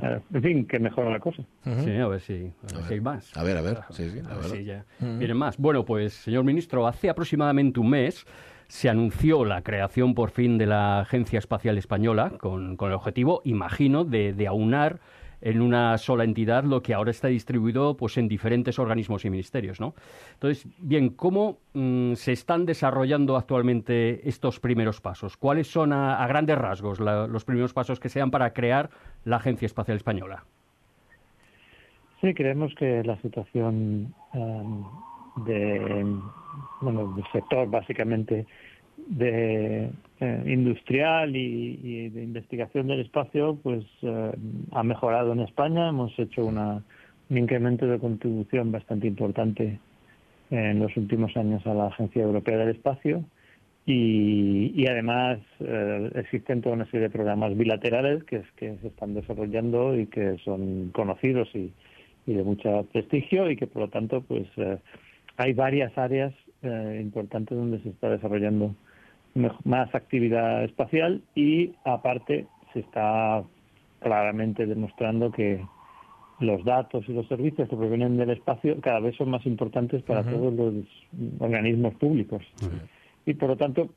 eh, 0.02 0.20
en 0.34 0.42
fin, 0.42 0.66
que 0.66 0.80
mejora 0.80 1.10
la 1.10 1.20
cosa. 1.20 1.44
Sí, 1.84 1.96
a 1.96 2.08
ver 2.08 2.20
si, 2.20 2.52
hay 2.90 3.02
más. 3.02 3.36
A 3.36 3.44
ver, 3.44 3.58
a 3.58 3.62
ver. 3.62 3.78
Sí, 3.92 4.10
sí, 4.10 4.20
a 4.20 4.36
ver 4.36 4.44
si 4.46 4.64
ya 4.64 4.86
vienen 5.00 5.38
más. 5.38 5.58
Bueno, 5.58 5.86
pues, 5.86 6.14
señor 6.14 6.44
ministro, 6.44 6.88
hace 6.88 7.10
aproximadamente 7.10 7.80
un 7.80 7.90
mes 7.90 8.26
se 8.70 8.88
anunció 8.88 9.46
la 9.46 9.64
creación 9.64 10.14
por 10.14 10.30
fin 10.30 10.60
de 10.60 10.68
la 10.68 11.00
Agencia 11.02 11.40
Espacial 11.40 11.78
Española 11.80 12.34
con, 12.40 12.78
el 12.80 12.94
objetivo, 12.94 13.42
imagino, 13.44 14.06
de, 14.06 14.48
aunar 14.48 15.00
en 15.42 15.62
una 15.62 15.98
sola 15.98 16.24
entidad 16.24 16.66
lo 16.66 16.84
que 16.84 16.94
ahora 16.94 17.12
está 17.12 17.30
distribuido 17.30 17.98
pues 17.98 18.18
en 18.18 18.28
diferentes 18.28 18.78
organismos 18.78 19.26
y 19.26 19.32
ministerios, 19.32 19.80
¿no? 19.80 19.96
Entonces, 20.34 20.68
bien, 20.78 21.10
¿cómo 21.10 21.58
mm, 21.74 22.14
se 22.14 22.32
están 22.32 22.66
desarrollando 22.66 23.38
actualmente 23.38 24.28
estos 24.30 24.60
primeros 24.60 25.02
pasos? 25.02 25.36
¿Cuáles 25.36 25.68
son 25.68 25.92
a, 25.92 26.26
grandes 26.28 26.58
rasgos 26.58 27.00
los 27.00 27.46
primeros 27.46 27.74
pasos 27.74 28.00
que 28.00 28.10
sean 28.10 28.30
para 28.30 28.54
crear 28.54 28.92
la 29.26 29.38
Agencia 29.38 29.66
Espacial 29.66 29.98
Española? 29.98 30.44
Sí, 32.22 32.34
creemos 32.36 32.76
que 32.76 33.02
la 33.04 33.16
situación 33.18 34.14
em, 34.34 34.84
de, 35.46 36.06
bueno, 36.82 37.14
del 37.16 37.26
sector 37.32 37.70
básicamente 37.70 38.46
de 39.08 39.90
eh, 40.20 40.44
industrial 40.46 41.36
y, 41.36 42.10
de 42.10 42.24
investigación 42.24 42.88
del 42.88 43.02
espacio 43.02 43.58
pues 43.62 43.86
eh, 44.02 44.32
ha 44.72 44.84
mejorado 44.84 45.34
en 45.34 45.42
España. 45.42 45.90
Hemos 45.90 46.18
hecho 46.20 46.46
una, 46.46 46.84
un 47.30 47.38
incremento 47.38 47.88
de 47.88 48.00
contribución 48.00 48.72
bastante 48.72 49.08
importante 49.08 49.80
en 50.52 50.80
los 50.80 50.96
últimos 50.98 51.36
años 51.38 51.66
a 51.66 51.74
la 51.74 51.88
Agencia 51.88 52.24
Europea 52.24 52.58
del 52.58 52.70
Espacio 52.70 53.24
y, 53.86 54.86
además 54.88 55.40
eh, 55.60 56.12
existen 56.16 56.62
toda 56.62 56.76
una 56.76 56.86
serie 56.86 57.02
de 57.02 57.10
programas 57.10 57.58
bilaterales 57.58 58.24
que, 58.24 58.44
que 58.56 58.78
se 58.78 58.88
están 58.88 59.16
desarrollando 59.16 59.98
y 59.98 60.06
que 60.08 60.38
son 60.44 60.90
conocidos 60.92 61.50
y, 61.56 61.72
y 62.28 62.34
de 62.34 62.44
mucho 62.44 62.88
prestigio 62.92 63.50
y 63.50 63.56
que 63.56 63.68
por 63.68 63.84
lo 63.84 63.88
tanto 63.90 64.22
pues 64.22 64.48
hay 65.40 65.54
varias 65.54 65.98
áreas 65.98 66.34
importantes 66.62 67.58
donde 67.58 67.80
se 67.80 67.90
está 67.90 68.10
desarrollando 68.10 68.76
más 69.64 69.96
actividad 69.96 70.66
espacial 70.66 71.22
y 71.34 71.74
aparte 71.86 72.46
se 72.74 72.82
está 72.82 73.42
claramente 74.02 74.66
demostrando 74.66 75.32
que 75.32 75.64
los 76.42 76.64
datos 76.66 77.06
y 77.08 77.14
los 77.14 77.26
servicios 77.28 77.70
que 77.70 77.76
provienen 77.78 78.18
del 78.18 78.32
espacio 78.32 78.80
cada 78.82 79.00
vez 79.00 79.16
son 79.16 79.30
más 79.30 79.46
importantes 79.46 80.04
para 80.04 80.24
todos 80.24 80.54
los 80.54 80.74
organismos 81.40 81.94
públicos. 81.96 82.44
Y 83.26 83.34
por 83.36 83.50
lo 83.50 83.56
tanto, 83.56 83.90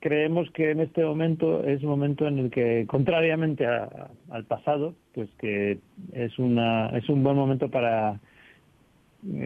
creemos 0.00 0.50
que 0.50 0.72
en 0.72 0.80
este 0.80 1.04
momento 1.04 1.62
es 1.62 1.84
un 1.84 1.90
momento 1.90 2.26
en 2.26 2.38
el 2.38 2.50
que, 2.50 2.84
contrariamente 2.88 3.64
al 3.66 4.44
pasado, 4.48 4.94
pues 5.14 5.30
que 5.38 5.78
es, 6.12 6.38
una, 6.40 6.88
es 6.96 7.08
un 7.08 7.22
buen 7.22 7.36
momento 7.36 7.70
para 7.70 8.14
eh, 8.14 8.31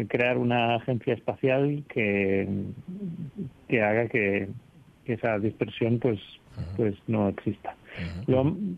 crear 0.09 0.38
una 0.38 0.76
agencia 0.76 1.14
espacial 1.14 1.85
que, 1.88 2.49
que 3.68 3.83
haga 3.83 4.09
que 4.09 4.49
que 5.06 5.14
esa 5.14 5.38
dispersión 5.38 5.99
pues 5.99 6.18
pues 6.76 6.95
no 7.06 7.28
exista. 7.28 7.76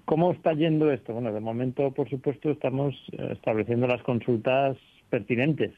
¿Cómo 0.04 0.32
está 0.32 0.52
yendo 0.52 0.90
esto? 0.90 1.12
Bueno, 1.12 1.32
de 1.32 1.38
momento, 1.40 1.92
por 1.92 2.10
supuesto, 2.10 2.50
estamos 2.50 2.94
eh, 3.12 3.30
estableciendo 3.32 3.86
las 3.86 4.02
consultas 4.02 4.76
pertinentes 5.10 5.72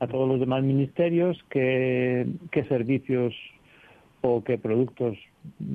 a 0.00 0.06
todos 0.06 0.26
los 0.26 0.40
demás 0.40 0.62
ministerios, 0.62 1.38
qué, 1.50 2.26
qué 2.50 2.64
servicios 2.64 3.34
o 4.22 4.42
qué 4.42 4.56
productos 4.56 5.18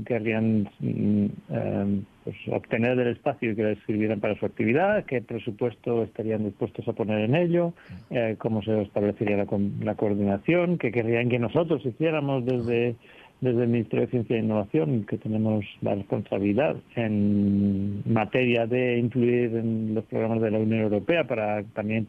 querrían 0.05 0.69
mm, 0.79 1.25
eh, 1.49 2.01
pues, 2.23 2.35
obtener 2.51 2.95
del 2.95 3.09
espacio 3.09 3.51
y 3.51 3.55
que 3.55 3.63
les 3.63 3.79
sirvieran 3.85 4.19
para 4.19 4.35
su 4.39 4.45
actividad, 4.45 5.05
qué 5.05 5.21
presupuesto 5.21 6.03
estarían 6.03 6.45
dispuestos 6.45 6.87
a 6.87 6.93
poner 6.93 7.21
en 7.21 7.35
ello, 7.35 7.73
eh, 8.09 8.35
cómo 8.37 8.61
se 8.61 8.81
establecería 8.81 9.37
la, 9.37 9.47
la 9.81 9.95
coordinación, 9.95 10.77
qué 10.77 10.91
querrían 10.91 11.29
que 11.29 11.39
nosotros 11.39 11.85
hiciéramos 11.85 12.45
desde 12.45 12.95
desde 13.41 13.63
el 13.63 13.69
Ministerio 13.69 14.05
de 14.05 14.11
Ciencia 14.11 14.35
e 14.35 14.39
Innovación, 14.39 15.03
que 15.05 15.17
tenemos 15.17 15.65
la 15.81 15.95
responsabilidad 15.95 16.75
en 16.95 18.03
materia 18.05 18.67
de 18.67 18.99
influir 18.99 19.55
en 19.55 19.95
los 19.95 20.05
programas 20.05 20.41
de 20.41 20.51
la 20.51 20.59
Unión 20.59 20.81
Europea 20.81 21.25
para 21.25 21.63
también 21.73 22.05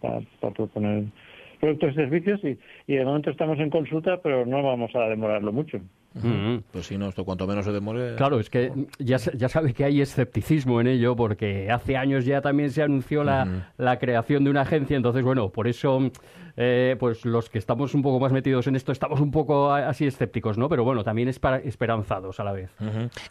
para, 0.00 0.20
proponer 0.52 1.04
productos 1.60 1.92
y 1.92 1.94
servicios 1.94 2.40
y, 2.42 2.58
y 2.92 2.96
de 2.96 3.04
momento 3.04 3.30
estamos 3.30 3.60
en 3.60 3.70
consulta, 3.70 4.20
pero 4.20 4.44
no 4.44 4.60
vamos 4.64 4.90
a 4.96 5.08
demorarlo 5.08 5.52
mucho. 5.52 5.80
Pues 6.70 6.86
si 6.86 6.98
no, 6.98 7.08
esto 7.08 7.24
cuanto 7.24 7.46
menos 7.46 7.64
se 7.64 7.72
demore. 7.72 8.16
Claro, 8.16 8.38
es 8.38 8.50
que 8.50 8.72
ya, 8.98 9.16
ya 9.16 9.48
sabe 9.48 9.72
que 9.72 9.84
hay 9.84 10.00
escepticismo 10.00 10.80
en 10.80 10.86
ello, 10.86 11.16
porque 11.16 11.70
hace 11.70 11.96
años 11.96 12.24
ya 12.24 12.40
también 12.40 12.70
se 12.70 12.82
anunció 12.82 13.24
la, 13.24 13.72
la 13.78 13.98
creación 13.98 14.44
de 14.44 14.50
una 14.50 14.62
agencia, 14.62 14.96
entonces, 14.96 15.22
bueno, 15.22 15.50
por 15.50 15.68
eso 15.68 16.10
eh, 16.56 16.96
pues 16.98 17.24
los 17.24 17.48
que 17.50 17.58
estamos 17.58 17.94
un 17.94 18.02
poco 18.02 18.20
más 18.20 18.32
metidos 18.32 18.66
en 18.66 18.76
esto 18.76 18.92
estamos 18.92 19.20
un 19.20 19.30
poco 19.30 19.72
así 19.72 20.06
escépticos, 20.06 20.58
¿no? 20.58 20.68
Pero 20.68 20.84
bueno, 20.84 21.04
también 21.04 21.28
esperanzados 21.28 22.40
a 22.40 22.44
la 22.44 22.52
vez. 22.52 22.70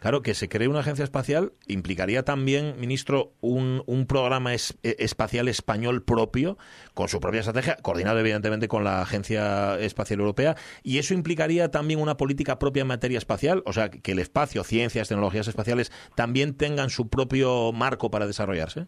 Claro, 0.00 0.22
que 0.22 0.34
se 0.34 0.48
cree 0.48 0.68
una 0.68 0.80
agencia 0.80 1.04
espacial 1.04 1.52
implicaría 1.66 2.24
también, 2.24 2.74
ministro, 2.78 3.32
un, 3.40 3.82
un 3.86 4.06
programa 4.06 4.54
e, 4.54 4.58
espacial 4.82 5.48
español 5.48 6.02
propio, 6.02 6.58
con 6.94 7.08
su 7.08 7.20
propia 7.20 7.40
estrategia, 7.40 7.76
coordinado 7.76 8.18
evidentemente 8.20 8.68
con 8.68 8.84
la 8.84 9.02
Agencia 9.02 9.78
Espacial 9.78 10.20
Europea, 10.20 10.56
y 10.82 10.98
eso 10.98 11.14
implicaría 11.14 11.70
también 11.70 12.00
una 12.00 12.16
política 12.16 12.58
propia 12.58 12.82
en 12.82 12.88
materia 12.88 13.18
espacial, 13.18 13.62
o 13.66 13.72
sea, 13.72 13.90
que 13.90 14.12
el 14.12 14.18
espacio, 14.18 14.64
ciencias, 14.64 15.08
tecnologías 15.08 15.48
espaciales 15.48 15.92
también 16.14 16.54
tengan 16.54 16.90
su 16.90 17.08
propio 17.08 17.72
marco 17.72 18.10
para 18.10 18.26
desarrollarse 18.26 18.86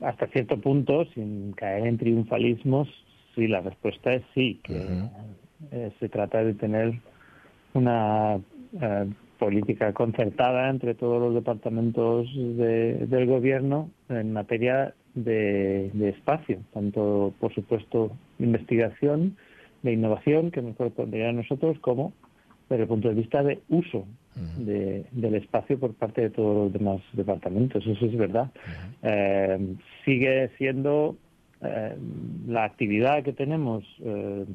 hasta 0.00 0.26
cierto 0.28 0.60
punto, 0.60 1.04
sin 1.14 1.52
caer 1.52 1.86
en 1.86 1.98
triunfalismos, 1.98 2.88
sí, 3.34 3.48
la 3.48 3.60
respuesta 3.60 4.12
es 4.12 4.22
sí, 4.34 4.60
que 4.62 5.08
eh, 5.70 5.92
se 5.98 6.08
trata 6.08 6.44
de 6.44 6.54
tener 6.54 7.00
una 7.74 8.38
eh, 8.80 9.06
política 9.38 9.92
concertada 9.92 10.68
entre 10.68 10.94
todos 10.94 11.20
los 11.20 11.34
departamentos 11.34 12.28
del 12.34 13.26
gobierno 13.26 13.90
en 14.08 14.32
materia 14.32 14.94
de, 15.14 15.90
espacio, 16.08 16.60
tanto, 16.72 17.34
por 17.40 17.52
supuesto, 17.54 18.12
investigación, 18.38 19.36
de 19.82 19.92
innovación, 19.94 20.52
que 20.52 20.62
nos 20.62 20.76
correspondería 20.76 21.30
a 21.30 21.32
nosotros, 21.32 21.76
como 21.80 22.12
desde 22.68 22.84
el 22.84 22.88
punto 22.88 23.08
de 23.08 23.14
vista 23.14 23.42
de 23.42 23.60
uso 23.68 24.06
del 24.34 25.34
espacio 25.34 25.78
por 25.78 25.94
parte 25.94 26.22
de 26.22 26.30
todos 26.30 26.64
los 26.64 26.72
demás 26.72 27.00
departamentos. 27.12 27.86
Eso 27.86 28.06
es 28.06 28.16
verdad. 28.16 28.50
Eh, 29.02 29.76
sigue 30.04 30.50
siendo 30.58 31.16
eh, 31.60 31.96
la 32.46 32.64
actividad 32.64 33.22
que 33.22 33.32
tenemos, 33.32 33.84
eh, 34.04 34.46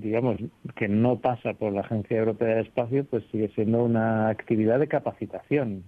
digamos, 0.00 0.36
que 0.76 0.88
no 0.88 1.18
pasa 1.18 1.54
por 1.54 1.72
la 1.72 1.82
Agencia 1.82 2.18
Europea 2.18 2.56
de 2.56 2.62
Espacio, 2.62 3.04
pues 3.04 3.24
sigue 3.30 3.48
siendo 3.54 3.84
una 3.84 4.28
actividad 4.28 4.78
de 4.78 4.88
capacitación. 4.88 5.84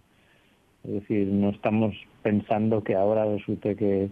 Es 0.85 0.95
decir, 0.95 1.29
no 1.29 1.51
estamos 1.51 1.95
pensando 2.23 2.83
que 2.83 2.95
ahora 2.95 3.25
resulte 3.25 3.77
que 3.77 4.09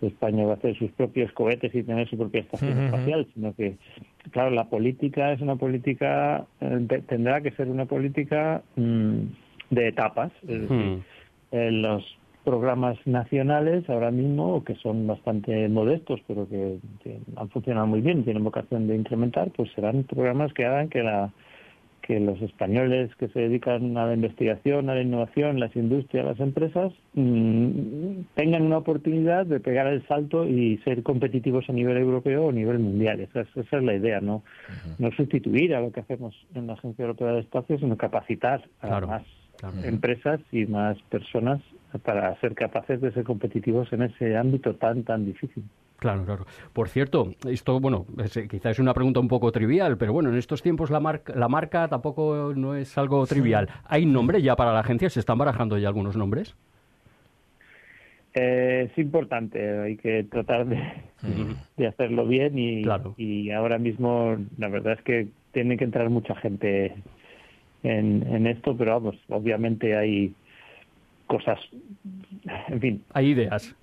España 0.00 0.46
va 0.46 0.52
a 0.52 0.56
hacer 0.56 0.76
sus 0.78 0.90
propios 0.92 1.32
cohetes 1.32 1.74
y 1.74 1.82
tener 1.82 2.08
su 2.08 2.16
propia 2.16 2.40
estación 2.40 2.78
espacial, 2.84 3.26
sino 3.34 3.54
que, 3.54 3.76
claro, 4.30 4.50
la 4.50 4.64
política 4.64 5.32
es 5.32 5.40
una 5.40 5.56
política, 5.56 6.46
eh, 6.60 7.02
tendrá 7.06 7.40
que 7.40 7.50
ser 7.52 7.68
una 7.68 7.86
política 7.86 8.62
mm, 8.76 9.18
de 9.70 9.88
etapas. 9.88 10.32
Es 10.46 10.68
decir, 10.68 11.02
los 11.52 12.04
programas 12.44 12.96
nacionales 13.04 13.88
ahora 13.90 14.10
mismo, 14.10 14.64
que 14.64 14.74
son 14.76 15.06
bastante 15.06 15.68
modestos, 15.68 16.20
pero 16.26 16.48
que 16.48 16.78
han 17.36 17.48
funcionado 17.50 17.86
muy 17.86 18.00
bien, 18.00 18.24
tienen 18.24 18.44
vocación 18.44 18.86
de 18.86 18.96
incrementar, 18.96 19.50
pues 19.50 19.70
serán 19.72 20.04
programas 20.04 20.52
que 20.54 20.64
hagan 20.64 20.88
que 20.88 21.02
la 21.02 21.30
que 22.08 22.18
los 22.18 22.40
españoles 22.40 23.14
que 23.16 23.28
se 23.28 23.40
dedican 23.40 23.94
a 23.98 24.06
la 24.06 24.14
investigación, 24.14 24.88
a 24.88 24.94
la 24.94 25.02
innovación, 25.02 25.60
las 25.60 25.76
industrias, 25.76 26.24
las 26.24 26.40
empresas, 26.40 26.90
mm, 27.12 28.20
tengan 28.34 28.62
una 28.62 28.78
oportunidad 28.78 29.44
de 29.44 29.60
pegar 29.60 29.88
el 29.88 30.06
salto 30.08 30.48
y 30.48 30.78
ser 30.78 31.02
competitivos 31.02 31.68
a 31.68 31.74
nivel 31.74 31.98
europeo 31.98 32.46
o 32.46 32.48
a 32.48 32.52
nivel 32.52 32.78
mundial. 32.78 33.20
Esa 33.20 33.42
es, 33.42 33.82
la 33.84 33.94
idea, 33.94 34.22
¿no? 34.22 34.42
no 34.98 35.10
sustituir 35.12 35.74
a 35.74 35.82
lo 35.82 35.92
que 35.92 36.00
hacemos 36.00 36.34
en 36.54 36.66
la 36.66 36.72
Agencia 36.72 37.02
Europea 37.02 37.28
del 37.28 37.40
Espacio, 37.40 37.78
sino 37.78 37.98
capacitar 37.98 38.64
a 38.80 39.00
más 39.00 39.22
empresas 39.84 40.40
y 40.50 40.64
más 40.64 40.96
personas 41.10 41.60
para 42.04 42.34
ser 42.40 42.54
capaces 42.54 43.02
de 43.02 43.12
ser 43.12 43.24
competitivos 43.24 43.92
en 43.92 44.04
ese 44.04 44.34
ámbito 44.34 44.76
tan, 44.76 45.04
tan 45.04 45.26
difícil. 45.26 45.62
Claro, 45.98 46.24
claro. 46.24 46.46
Por 46.72 46.88
cierto, 46.88 47.32
esto, 47.48 47.80
bueno, 47.80 48.06
es, 48.22 48.38
quizás 48.48 48.72
es 48.72 48.78
una 48.78 48.94
pregunta 48.94 49.18
un 49.18 49.26
poco 49.26 49.50
trivial, 49.50 49.98
pero 49.98 50.12
bueno, 50.12 50.30
en 50.30 50.36
estos 50.36 50.62
tiempos 50.62 50.90
la, 50.90 51.00
marca, 51.00 51.34
la 51.34 51.48
marca 51.48 51.88
tampoco 51.88 52.52
no 52.54 52.76
es 52.76 52.96
algo 52.96 53.26
trivial. 53.26 53.68
¿Hay 53.84 54.06
nombre 54.06 54.40
ya 54.40 54.54
para 54.54 54.72
la 54.72 54.80
agencia? 54.80 55.10
¿Se 55.10 55.18
están 55.18 55.38
barajando 55.38 55.76
ya 55.76 55.88
algunos 55.88 56.16
nombres? 56.16 56.54
Eh, 58.34 58.88
es 58.90 58.98
importante, 58.98 59.80
hay 59.80 59.96
que 59.96 60.22
tratar 60.22 60.66
de, 60.66 60.78
de 61.76 61.86
hacerlo 61.88 62.26
bien 62.26 62.56
y, 62.56 62.84
y 63.16 63.50
ahora 63.50 63.78
mismo 63.78 64.36
la 64.58 64.68
verdad 64.68 64.92
es 64.92 65.02
que 65.02 65.28
tiene 65.50 65.76
que 65.76 65.84
entrar 65.84 66.08
mucha 66.10 66.36
gente 66.36 66.94
en, 67.82 68.22
en 68.22 68.46
esto, 68.46 68.76
pero 68.76 68.92
vamos, 68.92 69.16
obviamente 69.28 69.96
hay 69.96 70.32
cosas, 71.26 71.58
en 72.68 72.80
fin. 72.80 73.02
Hay 73.14 73.30
ideas 73.30 73.74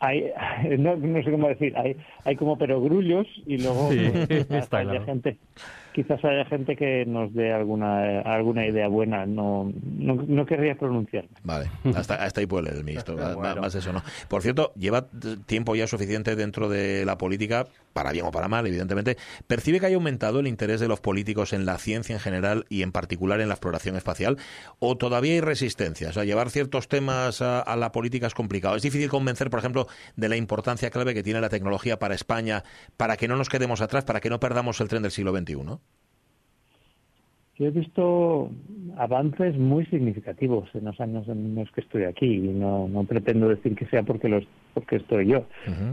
hay, 0.00 0.32
no, 0.78 1.22
sé 1.22 1.30
cómo 1.30 1.48
decir, 1.48 1.76
hay, 1.76 1.96
hay 2.24 2.36
como 2.36 2.56
perogrullos 2.56 3.26
y 3.46 3.58
luego 3.58 3.88
pues, 3.88 4.72
hay 4.72 5.04
gente 5.04 5.38
quizás 5.96 6.22
haya 6.26 6.44
gente 6.44 6.76
que 6.76 7.06
nos 7.06 7.32
dé 7.32 7.54
alguna 7.54 8.20
alguna 8.20 8.66
idea 8.66 8.86
buena. 8.86 9.24
No, 9.24 9.72
no, 9.82 10.44
querría 10.44 10.74
pronunciarme. 10.74 11.30
Vale, 11.42 11.70
hasta, 11.94 12.16
hasta 12.16 12.40
ahí 12.40 12.46
puede 12.46 12.70
el 12.70 12.84
ministro. 12.84 13.16
Más 13.16 13.74
eso 13.74 13.94
no. 13.94 14.02
Por 14.28 14.42
cierto, 14.42 14.74
lleva 14.76 15.06
tiempo 15.46 15.74
ya 15.74 15.86
suficiente 15.86 16.36
dentro 16.36 16.68
de 16.68 17.06
la 17.06 17.16
política, 17.16 17.64
para 17.94 18.12
bien 18.12 18.26
o 18.26 18.30
para 18.30 18.46
mal, 18.46 18.66
evidentemente. 18.66 19.16
¿Percibe 19.46 19.80
que 19.80 19.86
haya 19.86 19.96
aumentado 19.96 20.40
el 20.40 20.48
interés 20.48 20.80
de 20.80 20.88
los 20.88 21.00
políticos 21.00 21.54
en 21.54 21.64
la 21.64 21.78
ciencia 21.78 22.12
en 22.12 22.20
general 22.20 22.66
y 22.68 22.82
en 22.82 22.92
particular 22.92 23.40
en 23.40 23.48
la 23.48 23.54
exploración 23.54 23.96
espacial? 23.96 24.36
¿O 24.78 24.98
todavía 24.98 25.32
hay 25.32 25.40
resistencia? 25.40 26.10
O 26.10 26.12
sea, 26.12 26.24
llevar 26.24 26.50
ciertos 26.50 26.88
temas 26.88 27.40
a, 27.40 27.60
a 27.60 27.74
la 27.76 27.90
política 27.90 28.26
es 28.26 28.34
complicado. 28.34 28.76
Es 28.76 28.82
difícil 28.82 29.08
convencer, 29.08 29.48
por 29.48 29.60
ejemplo, 29.60 29.86
de 30.14 30.28
la 30.28 30.36
importancia 30.36 30.90
clave 30.90 31.14
que 31.14 31.22
tiene 31.22 31.40
la 31.40 31.48
tecnología 31.48 31.98
para 31.98 32.14
España, 32.14 32.64
para 32.98 33.16
que 33.16 33.28
no 33.28 33.36
nos 33.36 33.48
quedemos 33.48 33.80
atrás, 33.80 34.04
para 34.04 34.20
que 34.20 34.28
no 34.28 34.40
perdamos 34.40 34.78
el 34.82 34.88
tren 34.88 35.00
del 35.00 35.10
siglo 35.10 35.34
XXI. 35.34 35.78
Yo 37.58 37.66
he 37.66 37.70
visto 37.70 38.50
avances 38.98 39.56
muy 39.56 39.86
significativos 39.86 40.68
en 40.74 40.84
los 40.84 41.00
años 41.00 41.26
en 41.28 41.54
los 41.54 41.70
que 41.72 41.80
estoy 41.80 42.04
aquí 42.04 42.26
y 42.26 42.48
no, 42.48 42.86
no 42.88 43.04
pretendo 43.04 43.48
decir 43.48 43.74
que 43.74 43.86
sea 43.86 44.02
porque 44.02 44.28
los 44.28 44.44
porque 44.74 44.96
estoy 44.96 45.28
yo, 45.28 45.46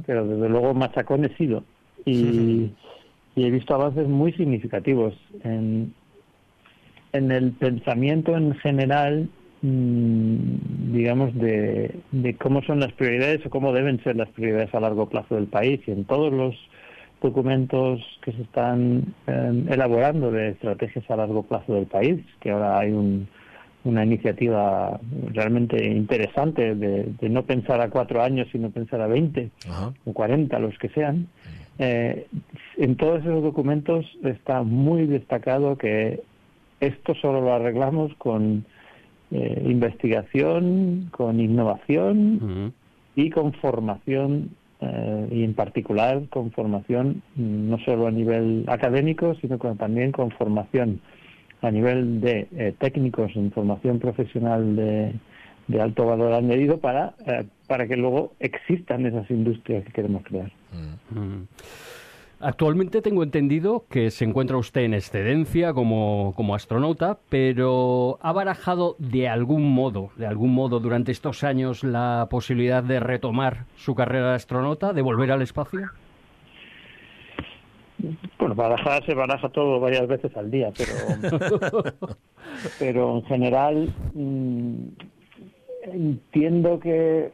pero 0.06 0.28
desde 0.28 0.50
luego 0.50 0.74
machacón 0.74 1.26
he 1.26 1.36
sido. 1.38 1.64
Y, 2.06 2.72
he 3.36 3.50
visto 3.50 3.74
avances 3.74 4.08
muy 4.08 4.32
significativos 4.34 5.16
en, 5.44 5.92
en 7.14 7.32
el 7.32 7.52
pensamiento 7.54 8.38
en 8.38 8.54
general, 8.56 9.28
mm, 9.64 10.92
digamos, 10.92 11.34
de, 11.34 11.96
de 12.12 12.36
cómo 12.36 12.62
son 12.62 12.80
las 12.80 12.94
prioridades 12.94 13.44
o 13.46 13.50
cómo 13.50 13.74
deben 13.74 14.04
ser 14.04 14.18
las 14.18 14.30
prioridades 14.30 14.76
a 14.76 14.82
largo 14.82 15.10
plazo 15.10 15.34
del 15.34 15.48
país 15.48 15.80
y 15.88 15.92
en 15.92 16.04
todos 16.04 16.32
los 16.32 16.56
documentos 17.24 18.02
que 18.22 18.34
se 18.34 18.44
están 18.44 19.16
em, 19.26 19.68
elaborando 19.72 20.30
de 20.30 20.50
estrategias 20.50 21.10
a 21.10 21.16
largo 21.16 21.44
plazo 21.44 21.74
del 21.74 21.88
país, 21.88 22.20
que 22.42 22.52
ahora 22.52 22.80
hay 22.80 22.92
una 23.84 24.06
iniciativa 24.06 25.00
realmente 25.32 25.84
interesante 25.88 26.76
de, 26.76 27.30
no 27.30 27.44
pensar 27.44 27.82
a 27.82 27.90
cuatro 27.90 28.22
años, 28.22 28.48
sino 28.52 28.70
pensar 28.70 29.02
a 29.02 29.08
veinte 29.08 29.50
o 30.06 30.14
cuarenta, 30.14 30.60
los 30.60 30.78
que 30.78 30.90
sean. 30.90 31.28
Eh, 31.80 32.28
en 32.78 32.96
todos 32.98 33.22
esos 33.22 33.42
documentos 33.42 34.06
está 34.24 34.62
muy 34.62 35.08
destacado 35.08 35.78
que 35.78 36.22
esto 36.80 37.16
solo 37.16 37.42
lo 37.42 37.54
arreglamos 37.54 38.14
con 38.18 38.66
eh, 39.32 39.64
investigación, 39.66 41.10
con 41.12 41.40
innovación 41.40 42.74
y 43.16 43.30
con 43.30 43.54
formación 43.54 44.52
eh, 44.84 45.28
y 45.32 45.44
en 45.44 45.54
particular 45.54 46.24
con 46.30 46.52
formación 46.52 47.22
no 47.36 47.78
solo 47.80 48.08
a 48.08 48.12
nivel 48.12 48.66
académico, 48.68 49.36
sino 49.36 49.58
también 49.58 50.12
con 50.12 50.32
formación 50.32 51.00
a 51.62 51.72
nivel 51.72 52.20
de 52.20 52.48
eh, 52.52 52.76
técnicos 52.78 53.32
en 53.36 53.52
formación 53.52 54.00
profesional 54.00 54.76
de, 54.76 55.14
alto 55.80 56.06
valor 56.06 56.34
añadido 56.34 56.80
para, 56.80 57.16
eh, 57.26 57.46
para 57.68 57.88
que 57.88 57.96
luego 57.96 58.34
existan 58.40 59.06
esas 59.06 59.30
industrias 59.32 59.86
que 59.86 59.94
queremos 59.94 60.24
crear. 60.24 60.52
Mm. 60.72 61.20
Mm. 61.20 61.48
Actualmente 62.46 63.02
tengo 63.02 63.24
entendido 63.24 63.86
que 63.90 64.12
se 64.12 64.26
encuentra 64.26 64.58
usted 64.58 64.82
en 64.82 64.94
excedencia 64.94 65.74
como, 65.74 66.34
como, 66.36 66.56
astronauta, 66.56 67.18
pero 67.30 68.20
¿ha 68.22 68.34
barajado 68.34 68.98
de 69.00 69.30
algún 69.30 69.74
modo, 69.74 70.10
de 70.18 70.28
algún 70.28 70.54
modo 70.54 70.82
durante 70.82 71.14
estos 71.14 71.46
años 71.46 71.86
la 71.86 72.28
posibilidad 72.30 72.84
de 72.84 73.00
retomar 73.00 73.64
su 73.78 73.96
carrera 73.96 74.32
de 74.32 74.36
astronauta, 74.36 74.92
de 74.92 75.02
volver 75.02 75.32
al 75.32 75.42
espacio? 75.42 75.90
Bueno, 78.38 78.56
barajar 78.56 79.06
se 79.06 79.14
baraja 79.14 79.48
todo 79.48 79.80
varias 79.80 80.06
veces 80.06 80.36
al 80.36 80.52
día, 80.52 80.74
pero, 80.78 81.38
pero 82.78 83.16
en 83.20 83.24
general 83.24 83.94
mm, 84.16 84.74
entiendo 85.94 86.78
que 86.82 87.32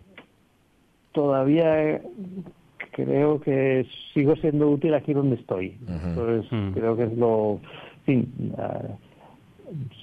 todavía 1.13 1.99
creo 2.91 3.39
que 3.39 3.85
sigo 4.13 4.35
siendo 4.37 4.69
útil 4.69 4.93
aquí 4.93 5.13
donde 5.13 5.35
estoy. 5.35 5.77
Entonces, 5.87 6.51
mm. 6.51 6.71
creo 6.71 6.95
que 6.95 7.03
es 7.03 7.17
lo... 7.17 7.59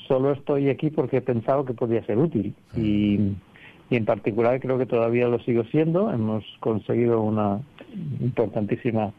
solo 0.09 0.33
estoy 0.33 0.69
aquí 0.69 0.91
porque 0.91 1.19
he 1.19 1.23
pensado 1.23 1.65
que 1.65 1.75
podía 1.75 2.05
ser 2.05 2.19
útil. 2.19 2.55
Y, 2.77 3.33
y 3.91 3.97
en 3.97 4.05
particular 4.05 4.61
creo 4.61 4.79
que 4.79 4.87
todavía 4.87 5.29
lo 5.29 5.39
sigo 5.41 5.65
siendo. 5.65 6.11
Hemos 6.11 6.45
conseguido 6.61 7.21
una 7.23 7.61
importantísima 8.21 9.13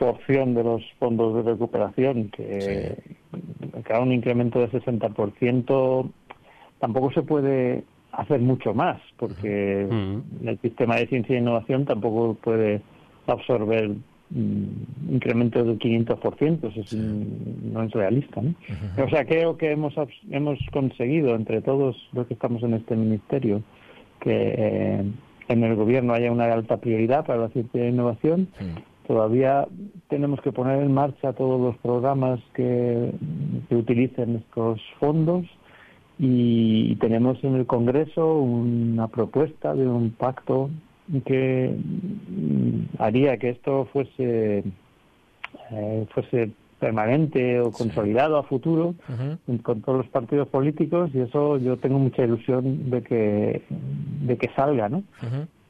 porción 0.00 0.54
de 0.54 0.64
los 0.64 0.82
fondos 0.98 1.36
de 1.36 1.52
recuperación, 1.52 2.30
que 2.30 2.96
cada 3.84 4.00
un 4.00 4.12
incremento 4.12 4.58
de 4.58 4.70
60%, 4.70 6.10
tampoco 6.78 7.12
se 7.12 7.22
puede 7.22 7.84
hacer 8.12 8.40
mucho 8.40 8.72
más, 8.72 9.00
porque 9.18 9.82
el 10.44 10.58
sistema 10.60 10.96
de 10.96 11.06
ciencia 11.06 11.36
e 11.36 11.40
innovación 11.40 11.84
tampoco 11.84 12.34
puede 12.34 12.80
absorber 13.30 13.90
mm, 14.30 15.12
incrementos 15.12 15.66
del 15.66 15.78
500%, 15.78 16.76
eso 16.76 16.96
no 17.72 17.82
es 17.82 17.92
realista. 17.92 18.40
¿no? 18.40 18.54
O 19.02 19.08
sea, 19.08 19.24
creo 19.24 19.56
que 19.56 19.72
hemos, 19.72 19.94
hemos 20.30 20.58
conseguido 20.72 21.34
entre 21.34 21.62
todos 21.62 21.96
los 22.12 22.26
que 22.26 22.34
estamos 22.34 22.62
en 22.62 22.74
este 22.74 22.96
ministerio 22.96 23.62
que 24.20 24.54
eh, 24.56 25.04
en 25.48 25.64
el 25.64 25.74
gobierno 25.74 26.12
haya 26.12 26.30
una 26.30 26.44
alta 26.44 26.76
prioridad 26.76 27.26
para 27.26 27.40
la 27.40 27.48
ciencia 27.48 27.82
e 27.82 27.88
innovación. 27.88 28.48
Todavía 29.06 29.66
tenemos 30.08 30.40
que 30.40 30.52
poner 30.52 30.80
en 30.82 30.94
marcha 30.94 31.32
todos 31.32 31.60
los 31.60 31.76
programas 31.78 32.38
que, 32.54 33.10
que 33.68 33.74
utilicen 33.74 34.36
estos 34.36 34.80
fondos 35.00 35.46
y 36.22 36.94
tenemos 36.96 37.42
en 37.42 37.56
el 37.56 37.66
Congreso 37.66 38.34
una 38.36 39.08
propuesta 39.08 39.74
de 39.74 39.88
un 39.88 40.10
pacto 40.10 40.70
que 41.24 41.74
mm, 41.76 42.96
haría 42.98 43.36
que 43.38 43.50
esto 43.50 43.88
fuese 43.92 44.64
eh, 45.70 46.06
fuese 46.14 46.50
permanente 46.78 47.60
o 47.60 47.70
consolidado 47.70 48.38
a 48.38 48.42
futuro 48.42 48.94
con 49.62 49.82
todos 49.82 49.98
los 49.98 50.08
partidos 50.08 50.48
políticos 50.48 51.10
y 51.12 51.20
eso 51.20 51.58
yo 51.58 51.76
tengo 51.76 51.98
mucha 51.98 52.24
ilusión 52.24 52.90
de 52.90 53.02
que 53.02 53.62
de 54.22 54.38
que 54.38 54.48
salga 54.56 54.88
no 54.88 55.04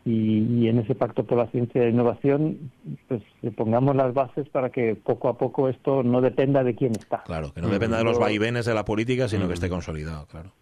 y, 0.05 0.69
en 0.69 0.79
ese 0.79 0.95
pacto 0.95 1.25
por 1.25 1.37
la 1.37 1.47
ciencia 1.49 1.83
e 1.83 1.91
innovación 1.91 2.71
pues 3.09 3.23
le 3.43 3.51
pongamos 3.51 3.97
las 3.97 4.15
bases 4.15 4.49
para 4.49 4.71
que 4.71 4.95
poco 4.95 5.29
a 5.29 5.37
poco 5.37 5.69
esto 5.69 6.03
no 6.03 6.21
dependa 6.23 6.65
de 6.65 6.75
quién 6.75 6.93
está. 6.93 7.23
Claro 7.25 7.53
que 7.53 7.61
no 7.61 7.69
dependa 7.69 7.99
de 7.99 8.05
los 8.05 8.19
vaivenes 8.19 8.65
de 8.65 8.75
la 8.75 8.85
política 8.85 9.29
sino 9.29 9.49
que 9.49 9.55
esté 9.55 9.69
consolidado 9.69 10.27
claro. 10.27 10.53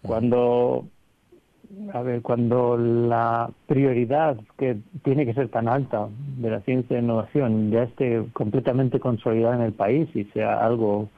Cuando 0.00 0.86
a 1.92 2.02
ver, 2.02 2.22
cuando 2.22 2.76
la 2.76 3.50
prioridad 3.66 4.36
que 4.58 4.78
tiene 5.02 5.24
que 5.24 5.34
ser 5.34 5.48
tan 5.48 5.68
alta 5.68 6.08
de 6.38 6.50
la 6.50 6.60
ciencia 6.60 6.96
e 6.96 7.00
innovación 7.02 7.70
ya 7.70 7.84
esté 7.84 8.24
completamente 8.32 9.00
consolidada 9.00 9.56
en 9.56 9.62
el 9.62 9.72
país 9.72 10.08
y 10.14 10.24
sea 10.26 10.64
algo 10.64 11.08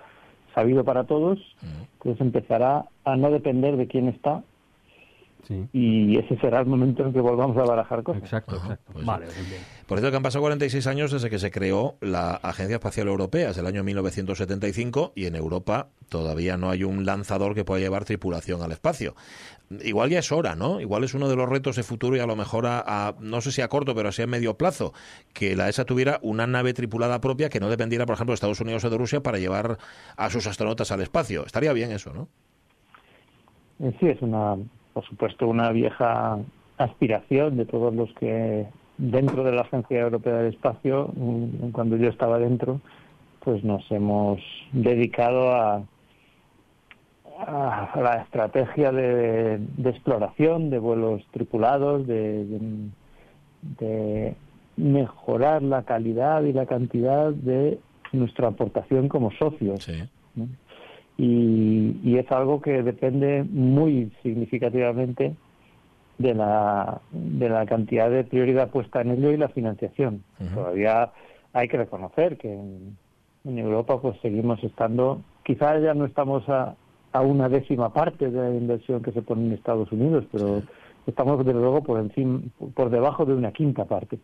sabido 0.55 0.85
para 0.85 1.05
todos, 1.05 1.39
pues 1.99 2.21
empezará 2.21 2.85
a 3.05 3.17
no 3.17 3.31
depender 3.31 3.77
de 3.77 3.89
quién 3.89 4.09
está, 4.09 4.43
y 5.73 6.17
ese 6.19 6.37
será 6.39 6.61
el 6.61 6.67
momento 6.67 7.05
en 7.05 7.13
que 7.13 7.21
volvamos 7.21 7.57
a 7.57 7.65
barajar 7.65 8.03
cosas. 8.03 8.23
Exacto, 8.23 8.57
exacto. 8.57 8.93
Pues 8.93 9.05
vale, 9.05 9.27
Por 9.87 9.99
cierto, 9.99 10.11
que 10.11 10.17
han 10.17 10.23
pasado 10.23 10.43
46 10.43 10.87
años 10.87 11.13
desde 11.13 11.31
que 11.31 11.39
se 11.39 11.51
creó 11.51 11.97
la 12.01 12.33
Agencia 12.37 12.77
Espacial 12.77 13.09
Europea, 13.09 13.51
es 13.51 13.59
el 13.59 13.67
año 13.67 13.85
1975, 13.85 15.13
y 15.15 15.27
en 15.27 15.37
Europa 15.37 15.89
todavía 16.09 16.57
no 16.57 16.71
hay 16.71 16.85
un 16.85 17.05
lanzador 17.05 17.55
que 17.55 17.65
pueda 17.65 17.81
llevar 17.81 18.05
tripulación 18.05 18.63
al 18.63 18.73
espacio. 18.73 19.15
Igual 19.83 20.11
ya 20.11 20.21
es 20.21 20.33
hora, 20.33 20.55
¿no? 20.55 20.81
Igual 20.81 21.05
es 21.05 21.15
uno 21.15 21.29
de 21.29 21.37
los 21.37 21.49
retos 21.49 21.77
de 21.77 21.83
futuro 21.83 22.17
y 22.17 22.21
a 22.21 22.27
lo 22.27 22.37
mejor 22.37 22.67
a, 22.67 23.15
no 23.21 23.41
sé 23.41 23.53
si 23.53 23.63
a 23.63 23.69
corto, 23.69 23.95
pero 23.95 24.09
así 24.09 24.23
a 24.23 24.27
medio 24.27 24.57
plazo, 24.57 24.93
que 25.33 25.57
la 25.57 25.69
ESA 25.69 25.85
tuviera 25.85 26.19
una 26.23 26.47
nave 26.47 26.73
tripulada 26.75 27.21
propia 27.21 27.49
que 27.49 27.61
no 27.61 27.69
dependiera, 27.69 28.07
por 28.07 28.15
ejemplo, 28.15 28.33
de 28.33 28.37
Estados 28.37 28.61
Unidos 28.61 28.85
o 28.85 28.91
de 28.91 28.99
Rusia 28.99 29.23
para 29.23 29.39
llevar 29.39 29.79
a 30.17 30.31
sus 30.31 30.47
astronautas 30.47 30.93
al 30.93 31.01
espacio. 31.01 31.45
Estaría 31.45 31.73
bien 31.73 31.91
eso, 31.93 32.13
¿no? 32.13 32.29
Eh, 33.81 33.93
sí, 34.01 34.07
es 34.07 34.23
una 34.23 34.57
por 34.95 35.05
supuesto, 35.05 35.49
una 35.49 35.71
vieja 35.73 36.39
aspiración 36.79 37.57
de 37.57 37.67
todos 37.67 37.93
los 37.95 38.13
que 38.15 38.67
dentro 38.99 39.45
de 39.45 39.53
la 39.53 39.63
Agencia 39.63 40.01
Europea 40.01 40.37
del 40.37 40.55
Espacio, 40.55 41.11
mm, 41.15 41.71
cuando 41.71 41.97
yo 41.97 42.09
estaba 42.09 42.39
dentro, 42.39 42.81
pues 43.41 43.63
nos 43.65 43.89
hemos 43.91 44.41
dedicado 44.73 45.53
a, 45.53 45.83
a 47.39 48.01
la 48.01 48.23
estrategia 48.23 48.93
de, 48.93 49.61
exploración, 49.85 50.71
de 50.71 50.79
vuelos 50.79 51.23
tripulados, 51.33 52.07
de, 52.07 52.47
de, 53.79 54.35
mejorar 54.77 55.63
la 55.63 55.83
calidad 55.83 56.43
y 56.43 56.53
la 56.53 56.67
cantidad 56.67 57.31
de 57.31 57.79
nuestra 58.13 58.49
aportación 58.49 59.09
como 59.09 59.31
socios 59.33 59.89
y, 61.17 62.17
es 62.19 62.31
algo 62.33 62.61
que 62.61 62.83
depende 62.83 63.45
muy 63.45 64.11
significativamente 64.23 65.35
de 66.19 66.35
la, 66.35 67.01
de 67.11 67.49
la 67.49 67.67
cantidad 67.67 68.11
de 68.11 68.25
prioridad 68.25 68.71
puesta 68.71 69.01
en 69.01 69.13
ello 69.13 69.33
y 69.33 69.37
la 69.37 69.49
financiación. 69.49 70.23
Todavía 70.55 71.11
hay 71.53 71.69
que 71.69 71.77
reconocer 71.77 72.37
que 72.37 72.53
en 72.53 73.59
Europa 73.59 74.01
pues 74.01 74.19
seguimos 74.21 74.63
estando, 74.63 75.21
quizás 75.45 75.83
ya 75.83 75.95
no 75.95 76.05
estamos 76.05 76.49
a, 76.49 76.75
a 77.13 77.21
una 77.21 77.49
décima 77.49 77.93
parte 77.93 78.31
de 78.31 78.51
la 78.51 78.55
inversión 78.55 79.03
que 79.03 79.13
se 79.13 79.23
pone 79.23 79.47
en 79.47 79.53
Estados 79.53 79.91
Unidos, 79.93 80.25
pero 80.33 80.63
estamos 81.07 81.39
desde 81.39 81.59
luego 81.59 81.83
por 81.83 82.01
encima, 82.01 82.41
por 82.75 82.91
debajo 82.91 83.25
de 83.25 83.35
una 83.35 83.53
quinta 83.53 83.85
parte 83.85 84.19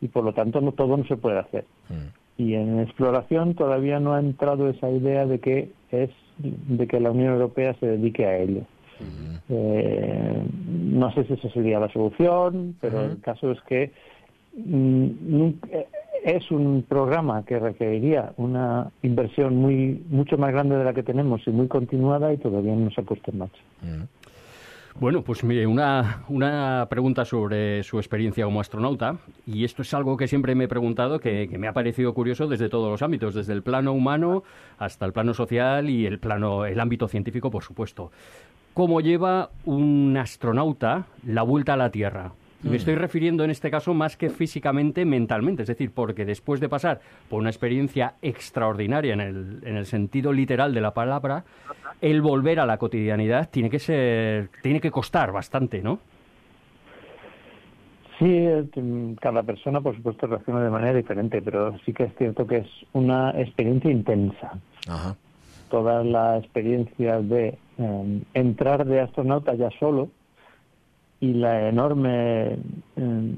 y 0.00 0.08
por 0.08 0.24
lo 0.24 0.34
tanto 0.34 0.60
no 0.60 0.72
todo 0.72 0.96
no 0.96 1.04
se 1.04 1.16
puede 1.16 1.38
hacer. 1.38 1.64
Mm. 1.88 2.42
Y 2.42 2.54
en 2.54 2.80
exploración 2.80 3.54
todavía 3.54 3.98
no 4.00 4.12
ha 4.12 4.20
entrado 4.20 4.68
esa 4.68 4.90
idea 4.90 5.24
de 5.24 5.38
que 5.38 5.70
es 5.90 6.10
de 6.38 6.86
que 6.86 7.00
la 7.00 7.10
Unión 7.10 7.32
Europea 7.32 7.74
se 7.80 7.86
dedique 7.86 8.26
a 8.26 8.36
ello. 8.36 8.62
Eh, 9.48 10.42
no 10.66 11.12
sé 11.12 11.24
si 11.24 11.34
esa 11.34 11.50
sería 11.50 11.78
la 11.78 11.92
solución, 11.92 12.76
pero 12.80 13.04
el 13.04 13.20
caso 13.20 13.52
es 13.52 13.60
que 13.62 13.92
mm, 14.56 15.48
es 16.24 16.50
un 16.50 16.84
programa 16.88 17.44
que 17.44 17.58
requeriría 17.58 18.32
una 18.36 18.90
inversión 19.02 19.56
muy 19.56 20.04
mucho 20.08 20.36
más 20.36 20.52
grande 20.52 20.76
de 20.76 20.84
la 20.84 20.92
que 20.92 21.02
tenemos 21.02 21.46
y 21.46 21.50
muy 21.50 21.68
continuada 21.68 22.32
y 22.32 22.38
todavía 22.38 22.74
no 22.74 22.90
se 22.90 23.00
ha 23.00 23.04
puesto 23.04 23.30
en 23.30 23.38
marcha. 23.38 23.62
Bueno, 24.98 25.22
pues 25.22 25.44
mire, 25.44 25.66
una, 25.66 26.24
una 26.28 26.86
pregunta 26.88 27.26
sobre 27.26 27.82
su 27.82 27.98
experiencia 27.98 28.46
como 28.46 28.62
astronauta, 28.62 29.18
y 29.46 29.64
esto 29.64 29.82
es 29.82 29.92
algo 29.92 30.16
que 30.16 30.26
siempre 30.26 30.54
me 30.54 30.64
he 30.64 30.68
preguntado, 30.68 31.20
que, 31.20 31.54
me 31.58 31.68
ha 31.68 31.74
parecido 31.74 32.14
curioso 32.14 32.48
desde 32.48 32.70
todos 32.70 32.90
los 32.90 33.02
ámbitos, 33.02 33.34
desde 33.34 33.52
el 33.52 33.62
plano 33.62 33.92
humano 33.92 34.42
hasta 34.78 35.04
el 35.04 35.12
plano 35.12 35.34
social 35.34 35.90
y 35.90 36.06
el 36.06 36.18
plano, 36.18 36.64
el 36.64 36.80
ámbito 36.80 37.08
científico, 37.08 37.50
por 37.50 37.62
supuesto. 37.62 38.10
¿Cómo 38.76 39.00
lleva 39.00 39.48
un 39.64 40.18
astronauta 40.18 41.06
la 41.24 41.42
vuelta 41.44 41.72
a 41.72 41.76
la 41.78 41.90
Tierra? 41.90 42.32
Me 42.62 42.72
mm. 42.72 42.74
estoy 42.74 42.94
refiriendo 42.94 43.42
en 43.42 43.50
este 43.50 43.70
caso 43.70 43.94
más 43.94 44.18
que 44.18 44.28
físicamente, 44.28 45.06
mentalmente, 45.06 45.62
es 45.62 45.68
decir, 45.68 45.92
porque 45.94 46.26
después 46.26 46.60
de 46.60 46.68
pasar 46.68 47.00
por 47.30 47.40
una 47.40 47.48
experiencia 47.48 48.16
extraordinaria 48.20 49.14
en 49.14 49.20
el, 49.22 49.60
en 49.64 49.78
el 49.78 49.86
sentido 49.86 50.30
literal 50.30 50.74
de 50.74 50.82
la 50.82 50.92
palabra, 50.92 51.44
el 52.02 52.20
volver 52.20 52.60
a 52.60 52.66
la 52.66 52.76
cotidianidad 52.76 53.48
tiene 53.48 53.70
que 53.70 53.78
ser, 53.78 54.50
tiene 54.60 54.78
que 54.78 54.90
costar 54.90 55.32
bastante, 55.32 55.80
¿no? 55.80 55.98
Sí, 58.18 58.46
cada 59.22 59.42
persona 59.42 59.80
por 59.80 59.96
supuesto 59.96 60.26
reacciona 60.26 60.62
de 60.62 60.68
manera 60.68 60.92
diferente, 60.92 61.40
pero 61.40 61.78
sí 61.86 61.94
que 61.94 62.02
es 62.02 62.14
cierto 62.18 62.46
que 62.46 62.58
es 62.58 62.68
una 62.92 63.30
experiencia 63.40 63.90
intensa. 63.90 64.52
Toda 65.76 66.02
la 66.02 66.38
experiencia 66.38 67.20
de 67.20 67.58
em, 67.76 68.22
entrar 68.32 68.86
de 68.86 68.98
astronauta 68.98 69.54
ya 69.56 69.68
solo, 69.78 70.08
y 71.20 71.34
la 71.34 71.68
enorme 71.68 72.56
em, 72.96 73.36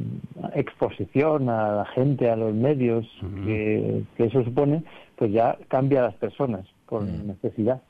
exposición 0.54 1.48
a 1.48 1.72
la 1.78 1.84
gente, 1.86 2.30
a 2.30 2.36
los 2.36 2.54
medios 2.54 3.04
que, 3.44 4.04
eso 4.18 4.44
supone, 4.44 4.84
pues 5.16 5.32
ya 5.32 5.58
cambia 5.66 5.98
a 5.98 6.04
las 6.04 6.14
personas 6.14 6.64
por 6.86 7.02
necesidad. 7.02 7.82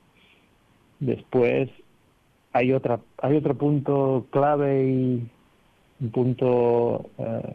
Después 0.99 1.69
hay 2.51 2.73
otra 2.73 3.01
hay 3.21 3.37
otro 3.37 3.53
punto 3.53 4.25
clave 4.31 4.83
y 4.89 5.29
un 6.01 6.09
punto 6.09 7.11
eh, 7.19 7.53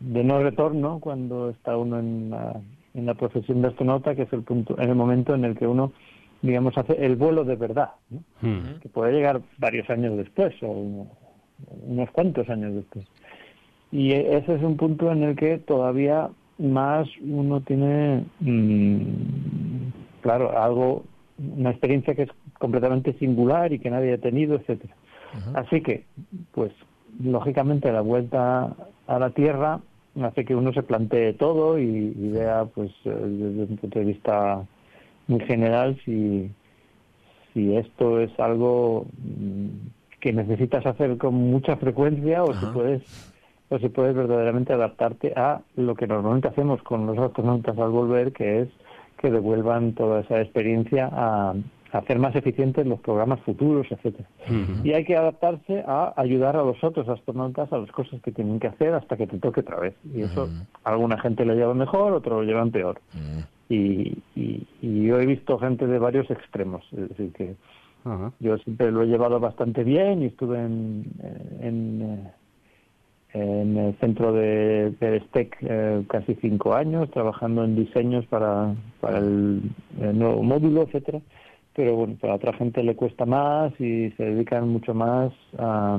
de 0.00 0.22
no 0.22 0.42
retorno 0.42 0.98
cuando 1.00 1.48
está 1.48 1.78
uno 1.78 1.98
en 1.98 2.28
la, 2.28 2.60
en 2.92 3.06
la 3.06 3.14
profesión 3.14 3.62
de 3.62 3.68
astronauta, 3.68 4.14
que 4.14 4.24
es 4.24 4.32
el 4.34 4.42
punto 4.42 4.78
en 4.78 4.90
el 4.90 4.96
momento 4.96 5.34
en 5.34 5.46
el 5.46 5.56
que 5.56 5.66
uno 5.66 5.92
digamos 6.46 6.76
hace 6.78 7.04
el 7.04 7.16
vuelo 7.16 7.44
de 7.44 7.56
verdad, 7.56 7.90
que 8.80 8.88
puede 8.88 9.12
llegar 9.12 9.40
varios 9.58 9.88
años 9.90 10.16
después 10.16 10.54
o 10.62 11.06
unos 11.86 12.10
cuantos 12.10 12.48
años 12.48 12.74
después. 12.74 13.06
Y 13.92 14.12
ese 14.12 14.54
es 14.54 14.62
un 14.62 14.76
punto 14.76 15.10
en 15.10 15.22
el 15.22 15.36
que 15.36 15.58
todavía 15.58 16.28
más 16.58 17.08
uno 17.22 17.60
tiene, 17.60 18.24
mm, 18.40 19.02
claro, 20.22 20.58
algo, 20.58 21.04
una 21.38 21.70
experiencia 21.70 22.14
que 22.14 22.22
es 22.22 22.30
completamente 22.58 23.12
singular 23.14 23.72
y 23.72 23.78
que 23.78 23.90
nadie 23.90 24.14
ha 24.14 24.18
tenido, 24.18 24.56
etcétera. 24.56 24.94
Así 25.54 25.82
que, 25.82 26.04
pues, 26.52 26.72
lógicamente 27.22 27.92
la 27.92 28.00
vuelta 28.00 28.74
a 29.06 29.18
la 29.18 29.30
Tierra 29.30 29.80
hace 30.22 30.44
que 30.46 30.54
uno 30.54 30.72
se 30.72 30.82
plantee 30.82 31.34
todo 31.34 31.78
y, 31.78 32.10
vea, 32.30 32.64
pues, 32.74 32.90
eh, 33.04 33.10
desde 33.10 33.62
un 33.64 33.76
punto 33.76 33.98
de 33.98 34.04
vista 34.04 34.66
muy 35.26 35.40
general 35.40 35.98
si, 36.04 36.50
si 37.52 37.76
esto 37.76 38.20
es 38.20 38.30
algo 38.38 39.06
mm, 39.18 39.66
que 40.20 40.32
necesitas 40.32 40.86
hacer 40.86 41.18
con 41.18 41.34
mucha 41.34 41.76
frecuencia 41.76 42.42
o 42.42 42.54
si 42.54 42.66
puedes 42.66 43.02
o 43.68 43.78
si 43.78 43.88
puedes 43.88 44.14
verdaderamente 44.14 44.72
adaptarte 44.72 45.32
a 45.36 45.60
lo 45.74 45.94
que 45.94 46.06
normalmente 46.06 46.48
hacemos 46.48 46.82
con 46.82 47.06
los 47.06 47.18
astronautas 47.18 47.76
al 47.78 47.90
volver, 47.90 48.32
que 48.32 48.60
es 48.60 48.68
que 49.18 49.30
devuelvan 49.30 49.94
toda 49.94 50.20
esa 50.20 50.40
experiencia 50.40 51.08
a, 51.12 51.54
hacer 51.92 52.18
más 52.18 52.34
eficientes 52.36 52.86
los 52.86 53.00
programas 53.00 53.40
futuros, 53.40 53.86
etcétera. 53.90 54.28
Y 54.84 54.92
hay 54.92 55.04
que 55.04 55.16
adaptarse 55.16 55.82
a 55.86 56.12
ayudar 56.16 56.56
a 56.56 56.62
los 56.62 56.82
otros 56.84 57.08
astronautas 57.08 57.72
a 57.72 57.78
las 57.78 57.90
cosas 57.90 58.20
que 58.20 58.32
tienen 58.32 58.60
que 58.60 58.66
hacer 58.66 58.92
hasta 58.92 59.16
que 59.16 59.26
te 59.26 59.38
toque 59.38 59.60
otra 59.60 59.80
vez. 59.80 59.94
Y 60.14 60.22
eso 60.22 60.48
alguna 60.84 61.18
gente 61.18 61.44
lo 61.44 61.54
lleva 61.54 61.72
mejor, 61.74 62.12
otro 62.12 62.42
lo 62.42 62.42
llevan 62.42 62.70
peor. 62.70 63.00
Y, 63.68 64.18
y, 64.34 64.66
y, 64.80 65.04
yo 65.04 65.18
he 65.18 65.26
visto 65.26 65.58
gente 65.58 65.86
de 65.86 65.98
varios 65.98 66.30
extremos, 66.30 66.84
es 66.92 67.08
decir 67.08 67.32
que 67.32 67.56
yo 68.38 68.56
siempre 68.58 68.92
lo 68.92 69.02
he 69.02 69.06
llevado 69.06 69.40
bastante 69.40 69.82
bien 69.82 70.22
y 70.22 70.26
estuve 70.26 70.58
en, 70.60 71.04
en, 71.60 72.30
en 73.32 73.76
el 73.76 73.98
centro 73.98 74.32
de, 74.32 74.92
de 75.00 75.20
STEC 75.28 75.56
eh, 75.62 76.04
casi 76.08 76.36
cinco 76.36 76.74
años 76.74 77.10
trabajando 77.10 77.64
en 77.64 77.74
diseños 77.74 78.24
para, 78.26 78.76
para 79.00 79.18
el, 79.18 79.72
nuevo 79.98 80.42
módulo, 80.44 80.82
etcétera. 80.82 81.20
Pero 81.74 81.96
bueno, 81.96 82.16
para 82.20 82.36
otra 82.36 82.52
gente 82.52 82.82
le 82.84 82.94
cuesta 82.94 83.26
más 83.26 83.72
y 83.80 84.10
se 84.12 84.24
dedican 84.24 84.68
mucho 84.68 84.94
más 84.94 85.32
a 85.58 85.98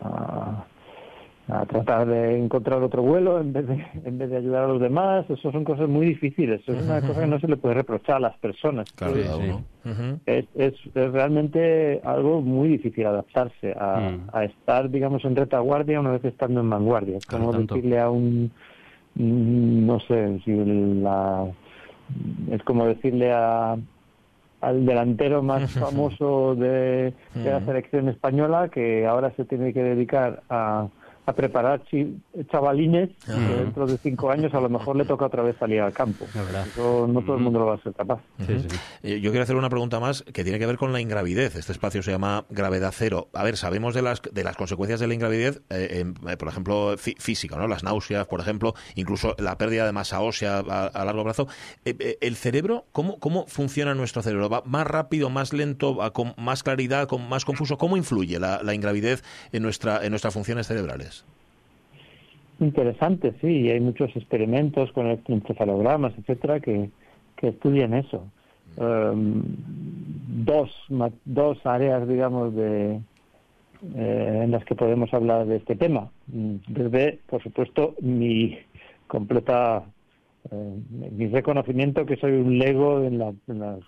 a 0.00 0.64
tratar 1.68 2.06
de 2.06 2.38
encontrar 2.38 2.82
otro 2.82 3.02
vuelo 3.02 3.40
en 3.40 3.52
vez 3.52 3.66
de 3.66 3.84
en 4.04 4.18
vez 4.18 4.30
de 4.30 4.36
ayudar 4.36 4.64
a 4.64 4.68
los 4.68 4.80
demás. 4.80 5.28
Eso 5.28 5.50
son 5.52 5.64
cosas 5.64 5.88
muy 5.88 6.06
difíciles. 6.06 6.60
Eso 6.62 6.72
es 6.72 6.82
una 6.84 7.00
cosa 7.00 7.20
que 7.20 7.26
no 7.26 7.40
se 7.40 7.48
le 7.48 7.56
puede 7.56 7.74
reprochar 7.74 8.16
a 8.16 8.20
las 8.20 8.38
personas. 8.38 8.90
Claro, 8.92 9.16
es, 10.26 10.44
es, 10.54 10.74
es, 10.94 11.12
realmente 11.12 12.00
algo 12.04 12.42
muy 12.42 12.68
difícil 12.68 13.06
adaptarse 13.06 13.74
a, 13.78 14.00
mm. 14.00 14.30
a, 14.32 14.44
estar 14.44 14.90
digamos 14.90 15.24
en 15.24 15.36
retaguardia 15.36 16.00
una 16.00 16.12
vez 16.12 16.24
estando 16.24 16.60
en 16.60 16.70
vanguardia. 16.70 17.16
Es 17.18 17.26
como 17.26 17.52
decirle 17.52 17.98
a 17.98 18.10
un 18.10 18.50
mm, 19.14 19.86
no 19.86 20.00
sé 20.00 20.40
si 20.44 20.54
la 20.54 21.46
es 22.50 22.62
como 22.64 22.86
decirle 22.86 23.32
a 23.32 23.76
al 24.60 24.84
delantero 24.84 25.42
más 25.42 25.72
famoso 25.78 26.54
de, 26.54 27.14
de 27.34 27.50
la 27.50 27.64
selección 27.64 28.08
española 28.08 28.68
que 28.68 29.06
ahora 29.06 29.32
se 29.36 29.44
tiene 29.44 29.72
que 29.72 29.82
dedicar 29.82 30.42
a 30.50 30.88
a 31.30 31.32
preparar 31.34 31.82
chavalines 32.50 33.10
que 33.24 33.32
dentro 33.32 33.86
de 33.86 33.96
cinco 33.98 34.30
años 34.30 34.52
a 34.54 34.60
lo 34.60 34.68
mejor 34.68 34.96
le 34.96 35.04
toca 35.04 35.26
otra 35.26 35.42
vez 35.42 35.56
salir 35.58 35.80
al 35.80 35.92
campo. 35.92 36.26
Eso 36.66 37.06
no 37.08 37.22
todo 37.22 37.36
el 37.36 37.42
mundo 37.42 37.58
lo 37.60 37.66
va 37.66 37.74
a 37.74 37.82
ser 37.82 37.92
capaz. 37.94 38.20
Eh, 39.02 39.20
yo 39.20 39.30
quiero 39.30 39.42
hacer 39.42 39.56
una 39.56 39.70
pregunta 39.70 40.00
más 40.00 40.22
que 40.22 40.44
tiene 40.44 40.58
que 40.58 40.66
ver 40.66 40.76
con 40.76 40.92
la 40.92 41.00
ingravidez. 41.00 41.56
Este 41.56 41.72
espacio 41.72 42.02
se 42.02 42.10
llama 42.10 42.44
gravedad 42.50 42.92
cero. 42.94 43.28
A 43.32 43.42
ver, 43.42 43.56
sabemos 43.56 43.94
de 43.94 44.02
las, 44.02 44.20
de 44.22 44.44
las 44.44 44.56
consecuencias 44.56 45.00
de 45.00 45.06
la 45.06 45.14
ingravidez, 45.14 45.62
eh, 45.70 46.04
eh, 46.28 46.36
por 46.36 46.48
ejemplo, 46.48 46.94
física, 46.96 47.56
¿no? 47.56 47.66
Las 47.66 47.82
náuseas, 47.82 48.26
por 48.26 48.40
ejemplo, 48.40 48.74
incluso 48.94 49.34
la 49.38 49.56
pérdida 49.58 49.86
de 49.86 49.92
masa 49.92 50.20
ósea 50.20 50.58
a, 50.58 51.04
largo 51.04 51.24
plazo. 51.24 51.48
¿El 51.84 52.36
cerebro, 52.36 52.86
cómo, 52.92 53.18
cómo 53.18 53.46
funciona 53.46 53.94
nuestro 53.94 54.22
cerebro? 54.22 54.48
¿Va 54.48 54.62
más 54.64 54.86
rápido, 54.86 55.30
más 55.30 55.52
lento, 55.52 55.98
con 56.12 56.34
más 56.36 56.62
claridad, 56.62 57.08
con 57.08 57.28
más 57.28 57.44
confuso? 57.44 57.78
¿Cómo 57.78 57.96
influye 57.96 58.38
la, 58.38 58.62
la 58.62 58.74
ingravidez 58.74 59.22
en, 59.52 59.62
nuestra, 59.62 60.04
en 60.04 60.10
nuestras 60.10 60.34
funciones 60.34 60.66
cerebrales? 60.66 61.19
Interesante, 62.60 63.34
sí, 63.40 63.70
hay 63.70 63.80
muchos 63.80 64.14
experimentos 64.14 64.92
con 64.92 65.06
encefalogramas, 65.08 66.12
etcétera, 66.18 66.60
que, 66.60 66.90
que 67.36 67.48
estudian 67.48 67.94
eso. 67.94 68.26
Um, 68.76 69.42
dos, 70.44 70.70
dos 71.24 71.58
áreas, 71.64 72.06
digamos, 72.06 72.54
de, 72.54 73.00
eh, 73.96 74.40
en 74.44 74.50
las 74.50 74.64
que 74.66 74.74
podemos 74.74 75.12
hablar 75.14 75.46
de 75.46 75.56
este 75.56 75.74
tema. 75.74 76.10
Desde, 76.26 77.18
por 77.26 77.42
supuesto, 77.42 77.94
mi 78.00 78.58
completa 79.06 79.82
eh, 80.50 80.76
mi 80.90 81.28
reconocimiento 81.28 82.06
que 82.06 82.16
soy 82.16 82.32
un 82.32 82.58
lego 82.58 83.02
en, 83.02 83.18
las 83.18 83.34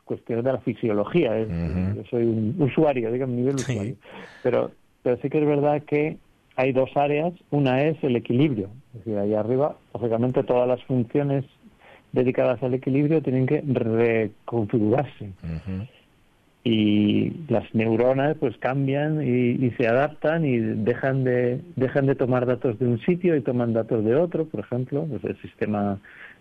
cuestiones 0.04 0.44
de 0.44 0.52
la 0.52 0.60
fisiología. 0.60 1.38
Yo 1.38 2.04
soy 2.10 2.24
un 2.24 2.56
usuario, 2.58 3.12
digamos, 3.12 3.36
nivel 3.36 3.56
usuario. 3.56 3.96
Pero, 4.42 4.70
pero 5.02 5.16
sí 5.22 5.28
que 5.28 5.38
es 5.38 5.46
verdad 5.46 5.82
que 5.82 6.18
hay 6.56 6.72
dos 6.72 6.90
áreas. 6.96 7.32
Una 7.50 7.82
es 7.82 8.02
el 8.02 8.16
equilibrio. 8.16 8.68
Es 8.94 9.04
decir, 9.04 9.18
ahí 9.18 9.34
arriba, 9.34 9.76
lógicamente, 9.94 10.42
todas 10.42 10.68
las 10.68 10.82
funciones 10.84 11.44
dedicadas 12.12 12.62
al 12.62 12.74
equilibrio 12.74 13.22
tienen 13.22 13.46
que 13.46 13.62
reconfigurarse. 13.62 15.30
Y 16.64 17.30
las 17.48 17.74
neuronas 17.74 18.36
pues 18.38 18.56
cambian 18.58 19.20
y, 19.22 19.70
se 19.70 19.88
adaptan 19.88 20.44
y 20.44 20.58
dejan 20.58 21.24
de, 21.24 21.60
dejan 21.74 22.06
de 22.06 22.14
tomar 22.14 22.46
datos 22.46 22.78
de 22.78 22.86
un 22.86 23.00
sitio 23.00 23.34
y 23.34 23.40
toman 23.40 23.72
datos 23.72 24.04
de 24.04 24.14
otro, 24.14 24.44
por 24.44 24.60
ejemplo, 24.60 25.04
pues 25.06 25.24
el 25.24 25.40
sistema 25.40 25.98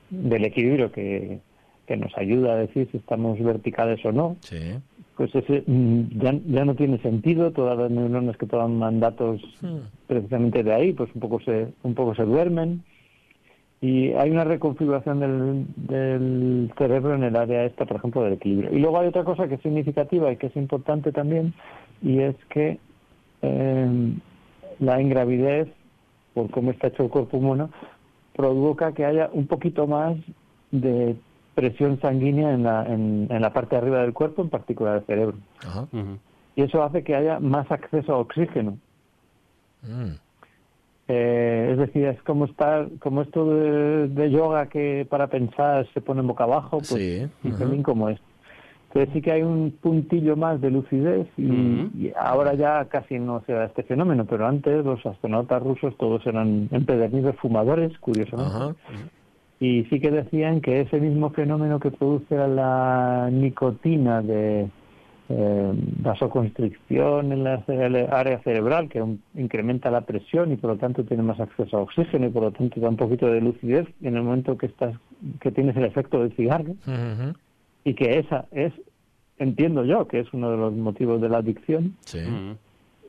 del 0.10 0.46
equilibrio 0.46 0.92
que, 0.92 1.40
que 1.88 1.98
nos 1.98 2.16
ayuda 2.18 2.54
a 2.54 2.58
decir 2.58 2.88
si 2.92 2.98
estamos 2.98 3.40
verticales 3.42 4.04
o 4.06 4.12
no, 4.12 4.38
Sí. 4.42 4.76
Pues 5.22 5.36
ese 5.36 5.64
mm, 5.68 6.20
ya, 6.20 6.34
ya 6.48 6.66
no 6.66 6.74
tiene 6.74 6.98
sentido. 6.98 7.52
Todas 7.52 7.78
las 7.78 7.92
neuronas 7.92 8.36
que 8.38 8.48
toman 8.48 9.00
datos 9.00 9.40
precisamente 10.08 10.64
de 10.64 10.74
ahí, 10.74 10.94
pues 10.94 11.12
un 11.14 11.22
poco 11.22 11.40
se, 11.42 11.68
un 11.84 11.94
poco 11.94 12.16
se 12.16 12.24
duermen. 12.24 12.84
Y 13.82 14.14
hay 14.14 14.32
una 14.32 14.46
reconfiguración 14.46 15.20
del, 15.20 15.66
del 15.76 16.74
cerebro 16.76 17.14
en 17.14 17.24
el 17.24 17.36
área 17.36 17.66
esta, 17.66 17.86
por 17.86 17.98
ejemplo, 17.98 18.24
del 18.24 18.34
equilibrio. 18.34 18.76
Y 18.76 18.80
luego 18.80 18.98
hay 18.98 19.10
otra 19.10 19.24
cosa 19.24 19.48
que 19.48 19.56
es 19.56 19.62
significativa 19.62 20.32
y 20.32 20.38
que 20.38 20.48
es 20.48 20.56
importante 20.56 21.12
también, 21.12 21.54
y 22.02 22.20
es 22.22 22.36
que 22.50 22.80
eh, 23.44 24.14
la 24.80 25.02
ingravidez, 25.02 25.68
por 26.34 26.50
cómo 26.50 26.72
está 26.72 26.88
hecho 26.88 27.04
el 27.04 27.10
cuerpo 27.10 27.38
humano, 27.38 27.70
provoca 28.36 28.92
que 28.94 29.06
haya 29.06 29.30
un 29.34 29.46
poquito 29.46 29.86
más 29.86 30.18
de 30.72 31.16
presión 31.56 32.00
sanguínea 32.02 32.54
en 32.54 32.64
la, 32.64 32.86
en, 32.86 33.28
en 33.30 33.42
la 33.42 33.54
parte 33.54 33.76
de 33.76 33.82
arriba 33.82 34.02
del 34.02 34.14
cuerpo, 34.14 34.42
en 34.42 34.50
particular 34.50 34.98
el 34.98 35.06
cerebro. 35.06 35.38
Ajá. 35.66 35.88
Y 36.56 36.64
eso 36.64 36.84
hace 36.84 37.04
que 37.04 37.16
haya 37.16 37.40
más 37.40 37.70
acceso 37.72 38.14
a 38.14 38.18
oxígeno. 38.18 38.78
Mm. 39.84 40.16
Eh, 41.08 41.70
es 41.72 41.78
decir, 41.78 42.06
es 42.06 42.22
como 42.24 42.46
estar, 42.46 42.88
como 43.00 43.22
esto 43.22 43.54
de, 43.54 44.08
de 44.08 44.32
yoga 44.32 44.68
que 44.68 45.06
para 45.10 45.28
pensar 45.28 45.86
se 45.94 46.02
pone 46.02 46.22
boca 46.22 46.46
abajo, 46.46 46.78
pues 46.78 46.88
Sí, 46.88 47.30
pelín 47.58 47.84
como 47.84 48.10
es. 48.10 48.20
Entonces 48.88 49.14
sí 49.14 49.22
que 49.22 49.32
hay 49.32 49.42
un 49.42 49.72
puntillo 49.72 50.36
más 50.36 50.60
de 50.60 50.70
lucidez 50.70 51.28
y 51.38 52.12
ahora 52.20 52.56
ya 52.56 52.86
casi 52.86 53.20
no 53.20 53.42
se 53.46 53.54
da 53.54 53.66
este 53.66 53.84
fenómeno, 53.84 54.26
pero 54.26 54.46
antes 54.46 54.84
los 54.84 55.06
astronautas 55.06 55.64
rusos 55.64 55.98
todos 55.98 56.26
eran 56.28 56.68
empedernidos 56.72 57.38
fumadores, 57.38 57.98
curiosamente. 58.00 58.78
Y 59.62 59.86
sí 59.86 60.00
que 60.02 60.10
decían 60.12 60.60
que 60.60 60.82
ese 60.82 61.00
mismo 61.00 61.30
fenómeno 61.30 61.80
que 61.80 61.92
produce 61.92 62.36
la 62.36 63.30
nicotina 63.32 64.22
de 64.24 64.68
eh, 65.30 65.72
vasoconstricción 66.02 67.32
en 67.32 67.44
la 67.44 67.64
área 68.12 68.40
cerebral, 68.40 68.90
que 68.90 69.02
un- 69.02 69.22
incrementa 69.36 69.90
la 69.92 70.02
presión 70.02 70.52
y 70.52 70.56
por 70.58 70.72
lo 70.72 70.78
tanto 70.78 71.04
tiene 71.06 71.24
más 71.24 71.40
acceso 71.40 71.78
a 71.78 71.82
oxígeno 71.82 72.26
y 72.28 72.30
por 72.32 72.44
lo 72.44 72.52
tanto 72.52 72.80
da 72.82 72.90
un 72.90 72.98
poquito 72.98 73.28
de 73.28 73.40
lucidez 73.40 73.88
en 74.02 74.16
el 74.18 74.24
momento 74.24 74.58
que 74.58 74.66
estás 74.66 74.96
que 75.40 75.52
tienes 75.52 75.78
el 75.78 75.86
efecto 75.86 76.20
del 76.22 76.36
cigarro. 76.36 76.74
Y 77.84 77.94
que 77.94 78.18
esa 78.20 78.46
es 78.52 78.74
entiendo 79.38 79.86
yo 79.86 80.08
que 80.08 80.20
es 80.20 80.34
uno 80.34 80.52
de 80.52 80.58
los 80.58 80.74
motivos 80.74 81.22
de 81.22 81.30
la 81.30 81.38
adicción. 81.38 81.96
Sí. 82.02 82.20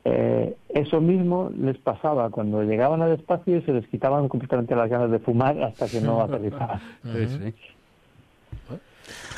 Eh, 0.05 0.55
eso 0.69 0.99
mismo 0.99 1.49
les 1.57 1.77
pasaba 1.77 2.29
cuando 2.29 2.61
llegaban 2.63 3.01
al 3.01 3.13
espacio 3.13 3.57
y 3.57 3.61
se 3.61 3.71
les 3.71 3.87
quitaban 3.87 4.27
completamente 4.27 4.75
las 4.75 4.89
ganas 4.89 5.09
de 5.09 5.19
fumar 5.19 5.61
hasta 5.63 5.87
que 5.87 6.01
no 6.01 6.21
aterrizaban. 6.23 6.79
Sí, 7.03 7.27
sí. 7.27 7.53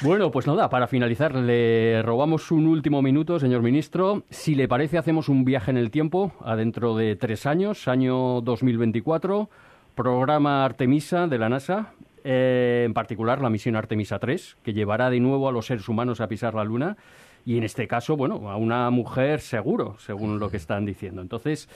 Bueno, 0.03 0.29
pues 0.29 0.45
nada, 0.45 0.69
para 0.69 0.87
finalizar, 0.87 1.33
le 1.35 2.01
robamos 2.01 2.51
un 2.51 2.67
último 2.67 3.01
minuto, 3.01 3.39
señor 3.39 3.61
ministro. 3.61 4.23
Si 4.29 4.53
le 4.53 4.67
parece, 4.67 4.97
hacemos 4.97 5.29
un 5.29 5.45
viaje 5.45 5.71
en 5.71 5.77
el 5.77 5.89
tiempo 5.89 6.33
a 6.43 6.55
dentro 6.55 6.95
de 6.95 7.15
tres 7.15 7.45
años, 7.45 7.87
año 7.87 8.41
2024, 8.41 9.49
programa 9.95 10.65
Artemisa 10.65 11.27
de 11.27 11.37
la 11.37 11.49
NASA, 11.49 11.93
eh, 12.23 12.83
en 12.85 12.93
particular 12.93 13.41
la 13.41 13.49
misión 13.49 13.75
Artemisa 13.75 14.19
3, 14.19 14.57
que 14.63 14.73
llevará 14.73 15.09
de 15.09 15.19
nuevo 15.19 15.47
a 15.47 15.51
los 15.51 15.67
seres 15.67 15.87
humanos 15.87 16.21
a 16.21 16.27
pisar 16.27 16.53
la 16.53 16.63
Luna 16.63 16.97
y 17.45 17.57
en 17.57 17.63
este 17.63 17.87
caso, 17.87 18.17
bueno, 18.17 18.49
a 18.49 18.57
una 18.57 18.89
mujer 18.89 19.39
seguro, 19.39 19.95
según 19.99 20.39
lo 20.39 20.49
que 20.49 20.57
están 20.57 20.85
diciendo. 20.85 21.21
Entonces, 21.21 21.69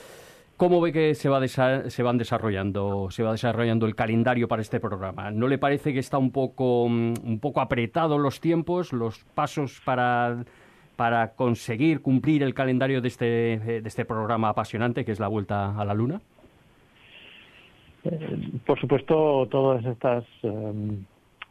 ¿Cómo 0.60 0.82
ve 0.82 0.92
que 0.92 1.14
se, 1.14 1.30
va 1.30 1.40
se 1.48 2.02
van 2.02 2.18
desarrollando 2.18 3.10
se 3.10 3.22
va 3.22 3.32
desarrollando 3.32 3.86
el 3.86 3.94
calendario 3.94 4.46
para 4.46 4.60
este 4.60 4.78
programa? 4.78 5.30
¿No 5.30 5.48
le 5.48 5.56
parece 5.56 5.94
que 5.94 6.00
está 6.00 6.18
un 6.18 6.32
poco 6.32 6.86
mm, 6.86 7.14
un 7.24 7.38
poco 7.40 7.62
apretado 7.62 8.18
los 8.18 8.40
tiempos, 8.40 8.92
los 8.92 9.24
pasos 9.34 9.80
para 9.86 10.44
para 10.96 11.32
conseguir 11.32 12.02
cumplir 12.02 12.42
el 12.42 12.52
calendario 12.52 13.00
de 13.00 13.08
este 13.08 13.54
eh, 13.54 13.80
de 13.80 13.88
este 13.88 14.04
programa 14.04 14.50
apasionante 14.50 15.02
que 15.02 15.12
es 15.12 15.18
la 15.18 15.28
vuelta 15.28 15.80
a 15.80 15.82
la 15.86 15.94
luna? 15.94 16.20
Eh, 18.04 18.50
por 18.66 18.78
supuesto, 18.78 19.48
todas 19.50 19.82
estas, 19.86 20.24
eh, 20.42 20.98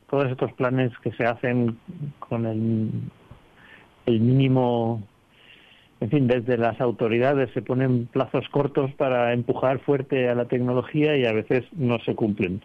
todos 0.07 0.29
estos 0.29 0.53
planes 0.53 0.91
que 0.99 1.11
se 1.13 1.25
hacen 1.25 1.79
con 2.19 2.45
el, 2.45 2.91
el 4.09 4.19
mínimo, 4.19 5.01
en 5.99 6.09
fin, 6.09 6.27
desde 6.27 6.57
las 6.57 6.79
autoridades 6.81 7.49
se 7.53 7.61
ponen 7.61 8.07
plazos 8.07 8.47
cortos 8.49 8.91
para 8.95 9.33
empujar 9.33 9.79
fuerte 9.79 10.29
a 10.29 10.35
la 10.35 10.45
tecnología 10.45 11.15
y 11.17 11.25
a 11.25 11.33
veces 11.33 11.63
no 11.73 11.99
se 11.99 12.15
cumplen. 12.15 12.61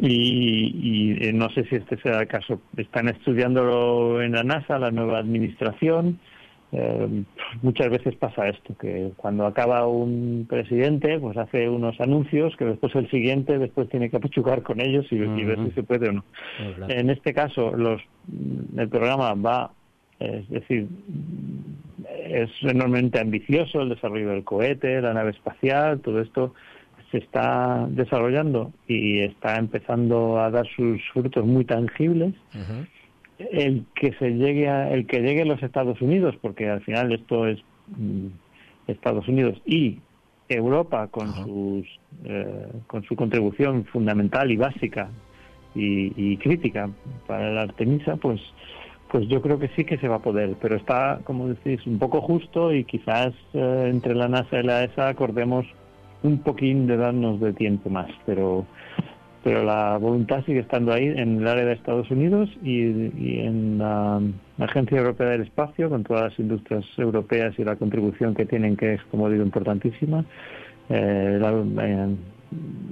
Y, 0.00 1.16
y, 1.20 1.28
eh, 1.28 1.32
no 1.32 1.50
sé 1.50 1.64
si 1.64 1.76
este 1.76 1.96
será 1.98 2.20
el 2.20 2.28
caso. 2.28 2.60
Están 2.76 3.08
estudiándolo 3.08 4.22
en 4.22 4.32
la 4.32 4.44
NASA, 4.44 4.78
la 4.78 4.92
nueva 4.92 5.18
administración. 5.18 6.20
Eh, 6.70 7.24
muchas 7.62 7.88
veces 7.88 8.14
pasa 8.16 8.46
esto, 8.48 8.76
que 8.78 9.12
cuando 9.16 9.46
acaba 9.46 9.86
un 9.86 10.46
presidente, 10.48 11.18
pues 11.18 11.36
hace 11.38 11.68
unos 11.68 11.98
anuncios 11.98 12.54
que 12.56 12.66
después 12.66 12.94
el 12.94 13.10
siguiente 13.10 13.58
después 13.58 13.88
tiene 13.88 14.10
que 14.10 14.18
apechugar 14.18 14.62
con 14.62 14.80
ellos 14.80 15.06
y, 15.10 15.16
y 15.16 15.44
ver 15.44 15.58
si 15.64 15.70
se 15.72 15.82
puede 15.82 16.10
o 16.10 16.12
no. 16.12 16.24
En 16.88 17.08
este 17.08 17.32
caso, 17.32 17.74
los, 17.74 18.02
el 18.76 18.88
programa 18.88 19.32
va, 19.34 19.72
es 20.20 20.48
decir, 20.48 20.88
es 22.26 22.50
enormemente 22.62 23.20
ambicioso 23.20 23.80
el 23.82 23.90
desarrollo 23.90 24.30
del 24.30 24.44
cohete, 24.44 25.00
la 25.00 25.14
nave 25.14 25.30
espacial, 25.30 26.00
todo 26.00 26.20
esto 26.20 26.54
se 27.10 27.18
está 27.18 27.86
desarrollando 27.88 28.72
y 28.86 29.20
está 29.20 29.56
empezando 29.56 30.40
a 30.40 30.50
dar 30.50 30.66
sus 30.76 31.00
frutos 31.12 31.44
muy 31.46 31.64
tangibles. 31.64 32.34
El 33.38 33.84
que 33.94 34.12
se 34.14 34.32
llegue 34.32 34.68
a, 34.68 34.90
el 34.90 35.06
que 35.06 35.20
llegue 35.20 35.42
a 35.42 35.46
los 35.46 35.62
Estados 35.62 36.00
Unidos, 36.02 36.34
porque 36.42 36.68
al 36.68 36.82
final 36.82 37.12
esto 37.12 37.46
es 37.46 37.58
mm, 37.96 38.26
Estados 38.88 39.28
Unidos 39.28 39.60
y 39.64 40.00
Europa 40.48 41.06
con 41.08 41.32
sus 41.34 41.86
eh, 42.24 42.66
con 42.88 43.04
su 43.04 43.14
contribución 43.14 43.84
fundamental 43.84 44.50
y 44.50 44.56
básica 44.56 45.08
y, 45.74 46.12
y 46.16 46.36
crítica 46.38 46.90
para 47.26 47.52
la 47.52 47.62
Artemisa, 47.62 48.16
pues 48.16 48.40
pues 49.10 49.26
yo 49.28 49.40
creo 49.40 49.58
que 49.58 49.68
sí 49.68 49.84
que 49.84 49.98
se 49.98 50.08
va 50.08 50.16
a 50.16 50.22
poder, 50.22 50.56
pero 50.60 50.76
está, 50.76 51.20
como 51.24 51.48
decís, 51.48 51.86
un 51.86 51.98
poco 51.98 52.20
justo 52.20 52.72
y 52.72 52.84
quizás 52.84 53.32
eh, 53.54 53.88
entre 53.90 54.14
la 54.14 54.28
NASA 54.28 54.60
y 54.60 54.62
la 54.62 54.84
ESA 54.84 55.08
acordemos 55.08 55.66
un 56.22 56.38
poquín 56.38 56.86
de 56.86 56.96
darnos 56.96 57.40
de 57.40 57.52
tiempo 57.52 57.90
más, 57.90 58.10
pero 58.26 58.66
pero 59.44 59.62
la 59.62 59.96
voluntad 59.98 60.44
sigue 60.44 60.60
estando 60.60 60.92
ahí 60.92 61.06
en 61.06 61.38
el 61.38 61.46
área 61.46 61.64
de 61.64 61.72
Estados 61.72 62.10
Unidos 62.10 62.50
y, 62.62 62.82
en 63.40 63.78
la 63.78 64.20
Agencia 64.58 64.98
Europea 64.98 65.28
del 65.28 65.42
Espacio, 65.42 65.88
con 65.88 66.02
todas 66.02 66.24
las 66.24 66.38
industrias 66.38 66.84
europeas 66.98 67.54
y 67.58 67.64
la 67.64 67.76
contribución 67.76 68.34
que 68.34 68.44
tienen, 68.46 68.76
que 68.76 68.94
es, 68.94 69.02
como 69.10 69.30
digo, 69.30 69.44
importantísima. 69.44 70.24
Eh, 70.90 71.38
la- 71.40 71.84
eh, 71.86 72.16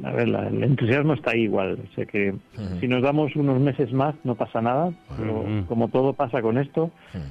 a 0.04 0.10
ver, 0.12 0.28
la- 0.28 0.48
el 0.48 0.62
entusiasmo 0.62 1.14
está 1.14 1.32
ahí 1.32 1.42
igual. 1.42 1.78
O 1.90 1.94
sea 1.94 2.06
que 2.06 2.30
Ujú. 2.30 2.80
si 2.80 2.88
nos 2.88 3.02
damos 3.02 3.34
unos 3.36 3.60
meses 3.60 3.92
más, 3.92 4.14
no 4.24 4.34
pasa 4.34 4.60
nada. 4.60 4.92
pero 5.16 5.40
Ujú. 5.40 5.66
como 5.66 5.88
todo 5.88 6.12
pasa 6.12 6.42
con 6.42 6.58
esto, 6.58 6.84
Ujú. 7.14 7.22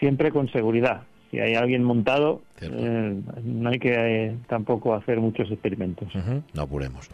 siempre 0.00 0.30
con 0.30 0.48
seguridad. 0.50 1.02
Si 1.30 1.38
hay 1.40 1.54
alguien 1.54 1.84
montado, 1.84 2.40
eh, 2.60 3.20
no 3.44 3.68
hay 3.70 3.78
que 3.78 3.92
eh, 3.94 4.36
tampoco 4.48 4.94
hacer 4.94 5.20
muchos 5.20 5.50
experimentos. 5.50 6.08
No 6.54 6.62
apuremos. 6.62 7.08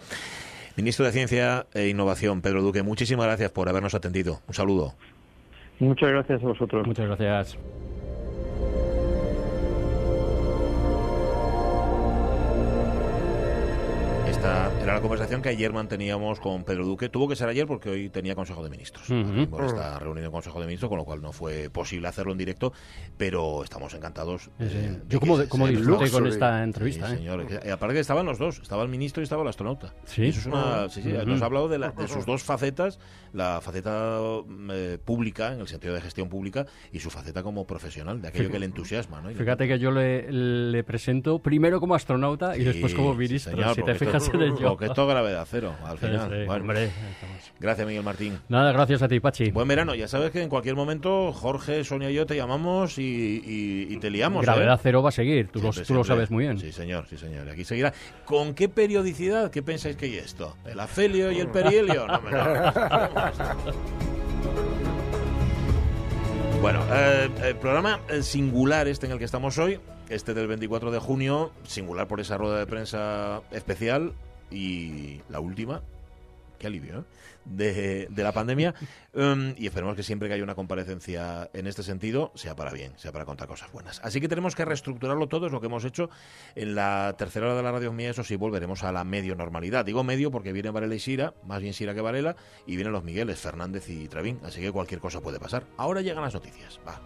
Ministro 0.77 1.05
de 1.07 1.13
Ciencia 1.13 1.67
e 1.75 1.89
Innovación, 1.89 2.41
Pedro 2.41 2.63
Duque, 2.63 2.83
muchísimas 2.83 3.27
gracias 3.27 3.51
por 3.51 3.69
habernos 3.69 3.95
atendido. 3.95 4.41
Un 4.49 4.55
saludo. 4.55 4.95
Muchas 5.81 6.11
gracias 6.11 6.43
a 6.43 6.47
vosotros. 6.47 6.87
Muchas 6.87 7.07
gracias. 7.07 7.59
Era 14.85 14.95
la 14.95 15.01
conversación 15.01 15.41
que 15.41 15.49
ayer 15.49 15.73
manteníamos 15.73 16.41
con 16.41 16.63
Pedro 16.65 16.85
Duque. 16.85 17.09
Tuvo 17.09 17.27
que 17.27 17.37
ser 17.37 17.49
ayer 17.49 17.67
porque 17.67 17.89
hoy 17.89 18.11
tenía 18.11 18.35
Consejo 18.35 18.63
de 18.63 18.69
Ministros. 18.71 19.09
Ujú. 19.09 19.49
Por 19.49 19.65
esta 19.65 19.99
reunión 19.99 20.25
de 20.27 20.31
Consejo 20.31 20.61
de 20.61 20.67
Ministros, 20.67 20.91
con 20.91 20.99
lo 20.99 21.05
cual 21.05 21.23
no 21.23 21.33
fue 21.33 21.71
posible 21.71 22.07
hacerlo 22.09 22.33
en 22.33 22.39
directo, 22.39 22.73
pero 23.17 23.65
estamos 23.65 23.95
encantados. 23.95 24.51
Sí, 24.59 24.69
sí. 24.69 24.77
eh, 24.77 24.91
de 24.91 25.09
Yo 25.09 25.21
como, 25.21 25.39
disfruté 25.69 26.11
con 26.11 26.27
esta 26.27 26.59
Sí, 26.59 26.65
entrevista. 26.65 27.07
¿eh? 27.13 27.17
señor. 27.17 27.47
Y 27.65 27.69
aparte 27.71 27.95
que 27.95 28.01
estaban 28.01 28.27
los 28.27 28.39
dos, 28.39 28.59
estaba 28.61 28.83
el 28.83 28.89
ministro 28.91 29.23
y 29.23 29.25
estaba 29.25 29.43
el 29.43 29.49
astronauta. 29.49 29.95
Sí. 30.05 30.27
Eso 30.27 30.41
es 30.41 30.47
una, 30.47 30.89
sí, 30.91 31.01
sí, 31.03 31.13
Ujú. 31.15 31.27
Nos 31.27 31.41
ha 31.43 31.47
hablado 31.47 31.69
de, 31.69 31.79
la- 31.79 31.91
de 31.93 32.07
sus 32.07 32.27
dos 32.27 32.43
facetas, 32.43 32.99
la 33.33 33.61
faceta 33.63 34.19
eh, 34.71 34.99
pública, 35.03 35.53
en 35.55 35.61
el 35.61 35.69
sentido 35.69 35.95
de 35.95 36.01
gestión 36.03 36.29
pública, 36.29 36.67
y 36.93 37.01
su 37.01 37.11
faceta 37.11 37.43
como 37.43 37.67
profesional, 37.67 38.21
de 38.21 38.29
aquello 38.29 38.45
Fíjate- 38.45 38.53
que 38.53 38.59
le 38.59 38.67
entusiasma. 38.67 39.21
¿no? 39.23 39.31
Fíjate 39.31 39.67
que 39.67 39.79
yo 39.79 39.91
le, 39.91 40.31
le 40.31 40.85
presento 40.85 41.39
primero 41.39 41.81
como 41.81 41.95
astronauta 41.95 42.55
y 42.57 42.61
Sí, 42.61 42.65
después 42.67 42.95
como 42.95 43.13
sí, 43.13 43.19
ministro. 43.21 43.53
señor, 43.53 43.75
si 43.75 43.83
te 43.83 43.95
fijas 43.95 44.29
en 44.29 44.43
el 44.43 44.55
Como 44.55 44.74
cero, 44.75 44.79
que 44.79 44.93
esto 44.93 45.03
es 45.03 45.09
gravedad 45.09 45.47
cero, 45.51 45.75
al 45.85 45.99
final. 45.99 46.49
gracias, 47.61 47.87
Miguel 47.87 48.03
Martín. 48.03 48.39
Nada, 48.49 48.73
gracias 48.73 49.03
a 49.03 49.09
ti, 49.09 49.21
Pachi. 49.21 49.51
Buen 49.51 49.69
verano. 49.69 49.95
Ya 49.95 50.09
sabes 50.09 50.31
que 50.31 50.43
en 50.43 50.49
cualquier 50.49 50.75
momento 50.75 51.33
Jorge, 51.33 51.85
Sonia 51.85 52.11
y 52.11 52.15
yo 52.15 52.27
te 52.27 52.37
llamamos 52.37 52.99
y, 52.99 53.99
te 54.01 54.11
liamos. 54.11 54.43
¿eh? 54.43 54.47
Gravedad 54.47 54.81
cero 54.83 55.03
va 55.03 55.09
a 55.11 55.13
seguir, 55.13 55.49
tú, 55.49 55.61
lo, 55.61 56.05
sabes 56.05 56.31
muy 56.31 56.45
bien. 56.45 56.59
Sí, 56.59 56.73
señor, 56.73 57.07
sí, 57.09 57.17
señor. 57.17 57.49
Aquí 57.49 57.65
seguirá. 57.65 57.93
¿Con 58.25 58.55
qué 58.55 58.69
periodicidad? 58.69 59.51
¿Qué 59.51 59.63
pensáis 59.63 59.97
que 59.97 60.07
hay 60.07 60.17
esto? 60.17 60.57
¿El 60.65 60.81
afelio 60.81 61.31
y 61.31 61.41
el 61.41 61.49
perihelio? 61.49 62.07
No, 62.07 62.21
me 62.21 62.31
Bueno, 66.65 66.81
eh, 66.91 67.29
el 67.43 67.57
programa 67.57 68.01
singular 68.23 68.89
este 68.89 69.05
en 69.05 69.13
el 69.13 69.19
que 69.19 69.27
estamos 69.27 69.59
hoy, 69.59 69.79
este 70.09 70.33
del 70.33 70.47
24 70.47 70.91
de 70.91 70.99
junio, 70.99 71.53
singular 71.65 72.09
por 72.09 72.21
esa 72.21 72.39
rueda 72.39 72.59
de 72.59 72.67
prensa 72.67 73.43
especial 73.51 74.15
y 74.55 75.21
la 75.29 75.41
última, 75.41 75.83
qué 76.59 76.69
alivio, 76.69 77.01
¿eh? 77.01 77.05
de, 77.45 78.23
la 78.23 78.33
pandemia. 78.33 78.75
Um, 79.13 79.55
y 79.59 79.67
esperemos 79.67 79.97
que 79.97 80.03
siempre 80.03 80.29
que 80.29 80.35
haya 80.35 80.45
una 80.45 80.55
comparecencia 80.55 81.51
en 81.53 81.67
este 81.67 81.83
sentido, 81.83 82.33
sea 82.35 82.55
para 82.57 82.73
bien, 82.73 82.93
sea 82.97 83.13
para 83.13 83.25
contar 83.25 83.49
cosas 83.49 83.71
buenas. 83.73 84.01
Así 84.03 84.21
que 84.21 84.29
tenemos 84.29 84.55
que 84.55 84.65
reestructurarlo 84.65 85.29
todo, 85.29 85.47
es 85.47 85.53
lo 85.53 85.61
que 85.61 85.67
hemos 85.67 85.85
hecho 85.85 86.11
en 86.55 86.75
la 86.75 87.15
tercera 87.19 87.47
hora 87.47 87.57
de 87.57 87.63
la 87.63 87.73
radio 87.73 87.93
mía. 87.93 88.11
Eso 88.11 88.25
sí, 88.25 88.37
volveremos 88.37 88.83
a 88.83 88.93
la 88.93 89.05
medio 89.05 89.35
normalidad. 89.35 89.85
Digo 89.85 90.05
medio 90.05 90.31
porque 90.31 90.53
viene 90.53 90.71
Varela 90.71 90.95
y 90.95 91.01
Sira, 91.01 91.35
más 91.45 91.61
bien 91.61 91.75
Sira 91.75 91.95
que 91.95 92.01
Varela, 92.01 92.37
y 92.67 92.77
vienen 92.77 92.93
los 92.93 93.05
Migueles, 93.05 93.41
Fernández 93.41 93.89
y 93.89 94.09
Travín. 94.09 94.41
Así 94.45 94.61
que 94.61 94.73
cualquier 94.73 95.01
cosa 95.01 95.21
puede 95.21 95.39
pasar. 95.39 95.65
Ahora 95.77 96.01
llegan 96.01 96.23
las 96.23 96.35
noticias. 96.35 96.81
Va. 96.87 97.01